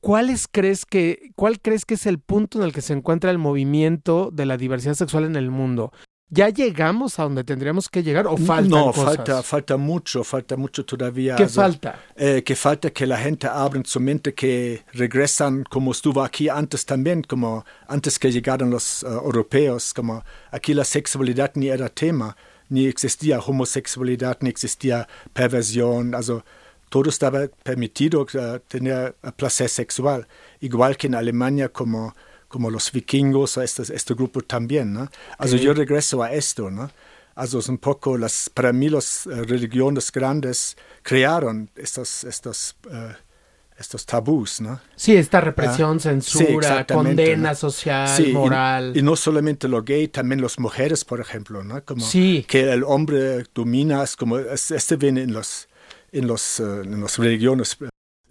¿cuáles 0.00 0.48
crees 0.48 0.84
que, 0.86 1.30
¿cuál 1.36 1.60
crees 1.60 1.84
que 1.84 1.94
es 1.94 2.06
el 2.06 2.18
punto 2.18 2.58
en 2.58 2.64
el 2.64 2.72
que 2.72 2.80
se 2.82 2.92
encuentra 2.92 3.30
el 3.30 3.38
movimiento 3.38 4.30
de 4.32 4.46
la 4.46 4.56
diversidad 4.56 4.94
sexual 4.94 5.24
en 5.24 5.36
el 5.36 5.50
mundo? 5.50 5.92
¿Ya 6.30 6.50
llegamos 6.50 7.18
a 7.18 7.22
donde 7.22 7.42
tendríamos 7.42 7.88
que 7.88 8.02
llegar 8.02 8.26
o 8.26 8.36
faltan 8.36 8.68
no, 8.68 8.92
cosas? 8.92 9.16
falta, 9.16 9.42
falta 9.42 9.76
mucho, 9.78 10.22
falta 10.24 10.58
mucho 10.58 10.84
todavía. 10.84 11.36
¿Qué 11.36 11.44
Also, 11.44 11.62
falta? 11.62 11.98
eh, 12.16 12.42
que 12.44 12.54
falta 12.54 12.90
que 12.90 13.06
la 13.06 13.16
gente 13.16 13.46
abra 13.46 13.80
su 13.86 13.98
mente, 13.98 14.34
que 14.34 14.84
regresan 14.92 15.64
como 15.64 15.92
estuvo 15.92 16.22
aquí 16.22 16.50
antes 16.50 16.84
también, 16.84 17.22
como 17.22 17.64
antes 17.86 18.18
que 18.18 18.30
llegaron 18.30 18.68
los 18.68 19.02
eh, 19.04 19.06
europeos, 19.06 19.94
como 19.94 20.22
aquí 20.50 20.74
la 20.74 20.84
sexualidad 20.84 21.52
ni 21.54 21.68
era 21.68 21.88
tema, 21.88 22.36
ni 22.68 22.86
existía 22.86 23.38
homosexualidad, 23.40 24.36
ni 24.42 24.50
existía 24.50 25.08
perversión, 25.32 26.14
also 26.14 26.44
todo 26.88 27.08
estaba 27.10 27.46
permitido 27.62 28.26
tener 28.68 29.14
eh, 29.22 29.32
placer 29.36 29.68
sexual, 29.68 30.26
igual 30.60 30.96
que 30.96 31.06
en 31.08 31.14
Alemania 31.14 31.68
como 31.70 32.14
como 32.48 32.70
los 32.70 32.90
vikingos 32.90 33.58
o 33.58 33.62
este, 33.62 33.82
este 33.94 34.14
grupo 34.14 34.40
también, 34.40 34.94
¿no? 34.94 35.10
Also 35.36 35.56
Ok. 35.56 35.60
yo 35.62 35.74
regreso 35.74 36.22
a 36.22 36.32
esto, 36.32 36.70
¿no? 36.70 36.90
Also 37.34 37.58
es 37.58 37.68
un 37.68 37.76
poco 37.76 38.16
las, 38.16 38.48
para 38.48 38.72
mí 38.72 38.88
las 38.88 39.26
eh, 39.26 39.42
religiones 39.44 40.10
grandes 40.10 40.74
crearon 41.02 41.68
estos, 41.76 42.24
estos, 42.24 42.74
eh, 42.90 43.12
estos 43.78 44.06
tabús, 44.06 44.62
¿no? 44.62 44.80
Sí, 44.96 45.14
esta 45.14 45.42
represión, 45.42 45.96
Ah, 45.96 46.00
sí, 46.00 46.08
censura, 46.08 46.68
exactamente, 46.68 47.22
condena 47.26 47.50
¿no? 47.50 47.54
social, 47.54 48.08
Sí, 48.16 48.30
y- 48.30 48.32
moral. 48.32 48.92
Y, 48.96 49.02
no 49.02 49.14
solamente 49.14 49.68
lo 49.68 49.82
gay, 49.82 50.08
también 50.08 50.40
las 50.40 50.58
mujeres, 50.58 51.04
por 51.04 51.20
ejemplo, 51.20 51.62
¿no? 51.62 51.84
Como 51.84 52.04
Sí. 52.04 52.46
que 52.48 52.72
el 52.72 52.82
hombre 52.82 53.44
domina, 53.54 54.02
es 54.02 54.16
como, 54.16 54.38
es- 54.38 54.70
este 54.70 54.96
viene 54.96 55.22
en 55.22 55.34
los, 55.34 55.68
en 56.12 56.26
los, 56.26 56.60
eh, 56.60 56.62
en 56.84 57.00
las 57.00 57.16
religiones 57.18 57.76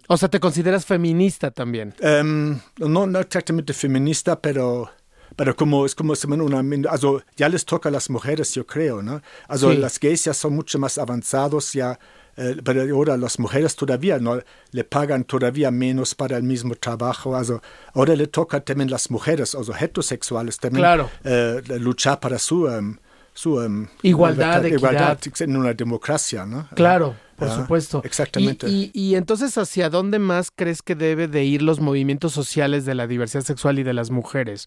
O 0.08 0.16
sea, 0.16 0.28
te 0.28 0.40
consideras 0.40 0.86
feminista 0.86 1.50
también. 1.50 1.94
Ähm, 2.00 2.58
no, 2.78 3.06
no 3.06 3.18
exactamente 3.20 3.72
feminista, 3.74 4.40
pero, 4.40 4.90
pero 5.36 5.54
como 5.54 5.84
es 5.84 5.94
como 5.94 6.14
una, 6.30 6.90
also 6.90 7.22
ya 7.36 7.48
les 7.48 7.64
toca 7.64 7.88
a 7.90 7.92
las 7.92 8.08
mujeres, 8.08 8.54
yo 8.54 8.66
creo, 8.66 9.02
¿no? 9.02 9.20
Also 9.48 9.70
Sí. 9.72 9.78
las 9.78 9.98
gays 10.00 10.24
ya 10.24 10.32
son 10.34 10.54
mucho 10.54 10.78
más 10.78 10.96
avanzados, 10.98 11.72
ya, 11.74 11.98
eh, 12.38 12.56
pero 12.64 12.80
ahora 12.94 13.16
las 13.18 13.38
mujeres 13.38 13.76
todavía 13.76 14.18
no 14.18 14.40
le 14.72 14.84
pagan 14.84 15.24
todavía 15.24 15.70
menos 15.70 16.14
para 16.14 16.36
el 16.38 16.42
mismo 16.44 16.74
trabajo, 16.74 17.36
also 17.36 17.60
ahora 17.92 18.14
le 18.16 18.28
toca 18.28 18.60
también 18.60 18.88
las 18.90 19.10
mujeres, 19.10 19.54
also 19.54 19.74
heterosexuales 19.74 20.56
también, 20.58 20.84
Claro. 20.84 21.10
eh, 21.24 21.60
luchar 21.80 22.18
para 22.20 22.38
su, 22.38 22.66
em, 22.68 22.96
su 23.38 23.62
em, 23.62 23.86
Igualdad, 24.02 24.62
libertad- 24.64 24.78
igualdad 24.78 25.18
en 25.40 25.56
una 25.56 25.72
democracia, 25.72 26.44
¿no? 26.44 26.68
Claro, 26.74 27.14
por 27.36 27.48
Ah, 27.48 27.54
supuesto. 27.54 28.00
exactamente. 28.04 28.68
Y, 28.68 28.90
y, 28.92 29.10
y 29.10 29.14
entonces, 29.14 29.56
¿hacia 29.56 29.90
dónde 29.90 30.18
más 30.18 30.50
crees 30.50 30.82
que 30.82 30.96
debe 30.96 31.28
de 31.28 31.44
ir 31.44 31.62
los 31.62 31.78
movimientos 31.78 32.32
sociales 32.32 32.84
de 32.84 32.96
la 32.96 33.06
diversidad 33.06 33.44
sexual 33.44 33.78
y 33.78 33.84
de 33.84 33.92
las 33.94 34.10
mujeres? 34.10 34.66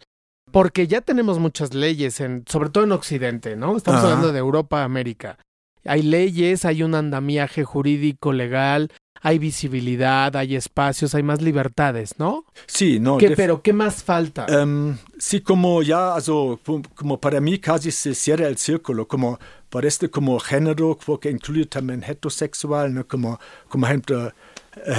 Porque 0.54 0.88
ya 0.88 1.02
tenemos 1.02 1.38
muchas 1.38 1.74
leyes, 1.74 2.22
en, 2.22 2.46
sobre 2.48 2.70
todo 2.70 2.86
en 2.86 2.94
Occidente, 2.94 3.58
¿no? 3.58 3.76
Estamos 3.76 4.04
hablando 4.06 4.32
de 4.32 4.40
Europa, 4.40 4.84
América. 4.86 5.38
Hay 5.84 6.02
leyes, 6.04 6.64
hay 6.64 6.82
un 6.84 6.96
andamiaje 6.96 7.66
jurídico, 7.66 8.32
legal, 8.32 8.90
hay 9.20 9.38
visibilidad, 9.38 10.36
hay 10.36 10.56
espacios, 10.56 11.14
hay 11.14 11.24
más 11.24 11.42
libertades, 11.42 12.16
¿no? 12.18 12.46
Sí, 12.66 13.00
no. 13.00 13.18
¿Qué, 13.18 13.30
def- 13.30 13.38
pero, 13.38 13.62
¿qué 13.62 13.74
más 13.74 14.04
falta? 14.04 14.46
Ähm, 14.50 14.98
sí, 15.20 15.42
como 15.42 15.84
ya, 15.84 16.16
also, 16.16 16.60
como 16.96 17.20
para 17.20 17.40
mí 17.42 17.60
casi 17.60 17.92
se 17.92 18.16
cierra 18.16 18.48
el 18.48 18.58
círculo, 18.58 19.08
como 19.08 19.40
para 19.70 19.88
este 19.88 20.10
como 20.10 20.40
género, 20.40 20.98
porque 21.06 21.30
incluye 21.30 21.66
también 21.66 22.04
heterosexual, 22.04 22.94
¿no? 22.94 23.08
Como, 23.08 23.40
como 23.70 23.86
ejemplo, 23.86 24.28
eh, 24.28 24.34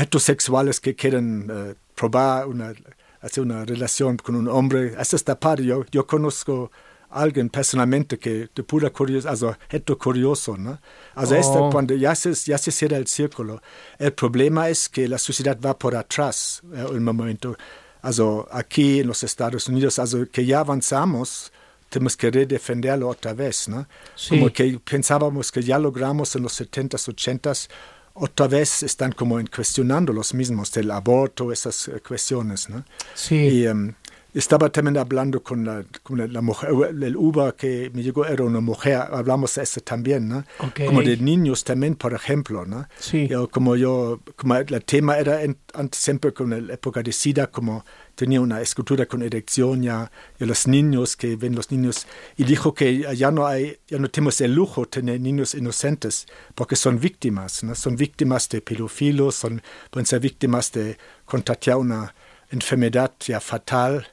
heterosexuales 0.03 0.79
que 0.81 0.95
quieren 0.95 1.49
eh, 1.53 1.75
probar 1.95 2.47
una, 2.47 2.73
hacer 3.21 3.43
una 3.43 3.65
relación 3.65 4.17
con 4.19 4.37
un 4.37 4.47
hombre. 4.49 4.95
Hasta 4.97 5.17
esta 5.17 5.39
parte, 5.39 5.65
yo, 5.65 5.85
yo 5.91 6.07
conozco 6.07 6.71
alguien 7.13 7.49
personalmente 7.49 8.19
que 8.19 8.49
de 8.55 8.63
pura 8.63 8.91
curiosidad, 8.91 9.31
also 9.33 9.57
hetero 9.71 9.99
curioso, 9.99 10.57
¿no? 10.57 10.79
Also 11.15 11.35
Oh. 11.35 11.71
cuando 11.71 11.95
ya 11.95 12.15
se, 12.15 12.33
ya 12.35 12.59
se 12.59 12.71
cierra 12.71 12.97
el 12.97 13.07
círculo, 13.07 13.61
el 13.99 14.13
problema 14.13 14.69
es 14.69 14.89
que 14.89 15.09
la 15.09 15.19
sociedad 15.19 15.59
va 15.61 15.79
por 15.79 15.95
atrás 15.95 16.63
eh, 16.75 16.85
en 16.89 16.97
un 16.97 17.05
momento. 17.05 17.57
Also 18.03 18.49
aquí 18.51 19.01
en 19.01 19.07
los 19.07 19.23
Estados 19.23 19.69
Unidos, 19.69 19.99
also 19.99 20.27
que 20.31 20.45
ya 20.45 20.61
avanzamos, 20.61 21.53
tenemos 21.89 22.17
que 22.17 22.31
redefenderlo 22.31 23.09
otra 23.09 23.33
vez, 23.35 23.69
¿no? 23.69 23.87
Sí. 24.17 24.31
Como 24.31 24.51
que 24.53 24.81
pensábamos 24.83 25.53
que 25.53 25.63
ya 25.63 25.79
logramos 25.79 26.35
en 26.35 26.43
los 26.43 26.59
70s, 26.61 27.09
80s, 27.15 27.69
otra 28.15 28.47
vez 28.47 28.83
están 28.83 29.13
como 29.13 29.39
en 29.39 29.47
cuestionando 29.47 30.13
los 30.13 30.35
mismos 30.35 30.71
del 30.73 30.91
aborto, 30.91 31.53
esas 31.53 31.89
eh, 31.89 32.01
cuestiones, 32.07 32.69
¿no? 32.69 32.85
sí. 33.15 33.37
Y 33.37 33.67
em, 33.67 33.95
estaba 34.35 34.71
también 34.71 34.97
hablando 34.97 35.43
con 35.43 35.65
la, 35.65 35.85
con 36.03 36.19
la- 36.19 36.27
la 36.27 36.41
mujer, 36.41 36.71
el 37.03 37.17
Uber 37.17 37.55
que 37.55 37.91
me 37.93 38.03
llegó 38.03 38.25
era 38.27 38.45
una 38.45 38.61
mujer, 38.61 38.95
hablamos 38.97 39.55
de 39.57 39.63
eso 39.63 39.81
también, 39.83 40.29
¿no? 40.29 40.45
Como 40.87 41.03
de 41.03 41.17
niños 41.19 41.65
también, 41.65 41.97
por 41.97 42.15
ejemplo, 42.15 42.65
¿no? 42.65 42.89
Sí. 42.99 43.29
Yo, 43.29 43.49
como 43.49 43.77
yo, 43.77 44.21
como 44.37 44.57
el 44.57 44.85
tema 44.85 45.19
era 45.19 45.43
en- 45.43 45.59
antes 45.75 46.01
siempre 46.01 46.33
con 46.33 46.67
la 46.67 46.73
época 46.75 47.03
de 47.03 47.13
SIDA, 47.13 47.49
como 47.49 47.85
tenía 48.15 48.41
una 48.41 48.61
escultura 48.61 49.07
con 49.07 49.23
erección 49.23 49.83
ya, 49.83 50.11
y 50.39 50.45
los 50.45 50.67
niños 50.67 51.17
que 51.17 51.37
ven 51.37 51.55
los 51.55 51.71
niños, 51.71 52.07
y 52.37 52.45
dijo 52.45 52.73
que 52.75 53.15
ya 53.17 53.31
no 53.31 53.47
hay, 53.47 53.79
ya 53.89 53.99
no 53.99 54.09
tenemos 54.11 54.41
el 54.41 54.55
lujo 54.55 54.83
de 54.83 54.87
tener 54.89 55.21
niños 55.21 55.55
inocentes, 55.55 56.27
porque 56.55 56.77
son 56.77 56.99
víctimas, 57.01 57.65
¿no? 57.65 57.75
Son 57.75 57.97
víctimas 57.97 58.49
de 58.49 58.61
pedofilos, 58.63 59.35
son, 59.35 59.63
pueden 59.91 60.07
ser 60.07 60.21
víctimas 60.21 60.73
de 60.73 60.97
contratar 61.25 61.77
una 61.77 62.15
enfermedad 62.51 63.13
ya 63.21 63.41
fatal, 63.41 64.07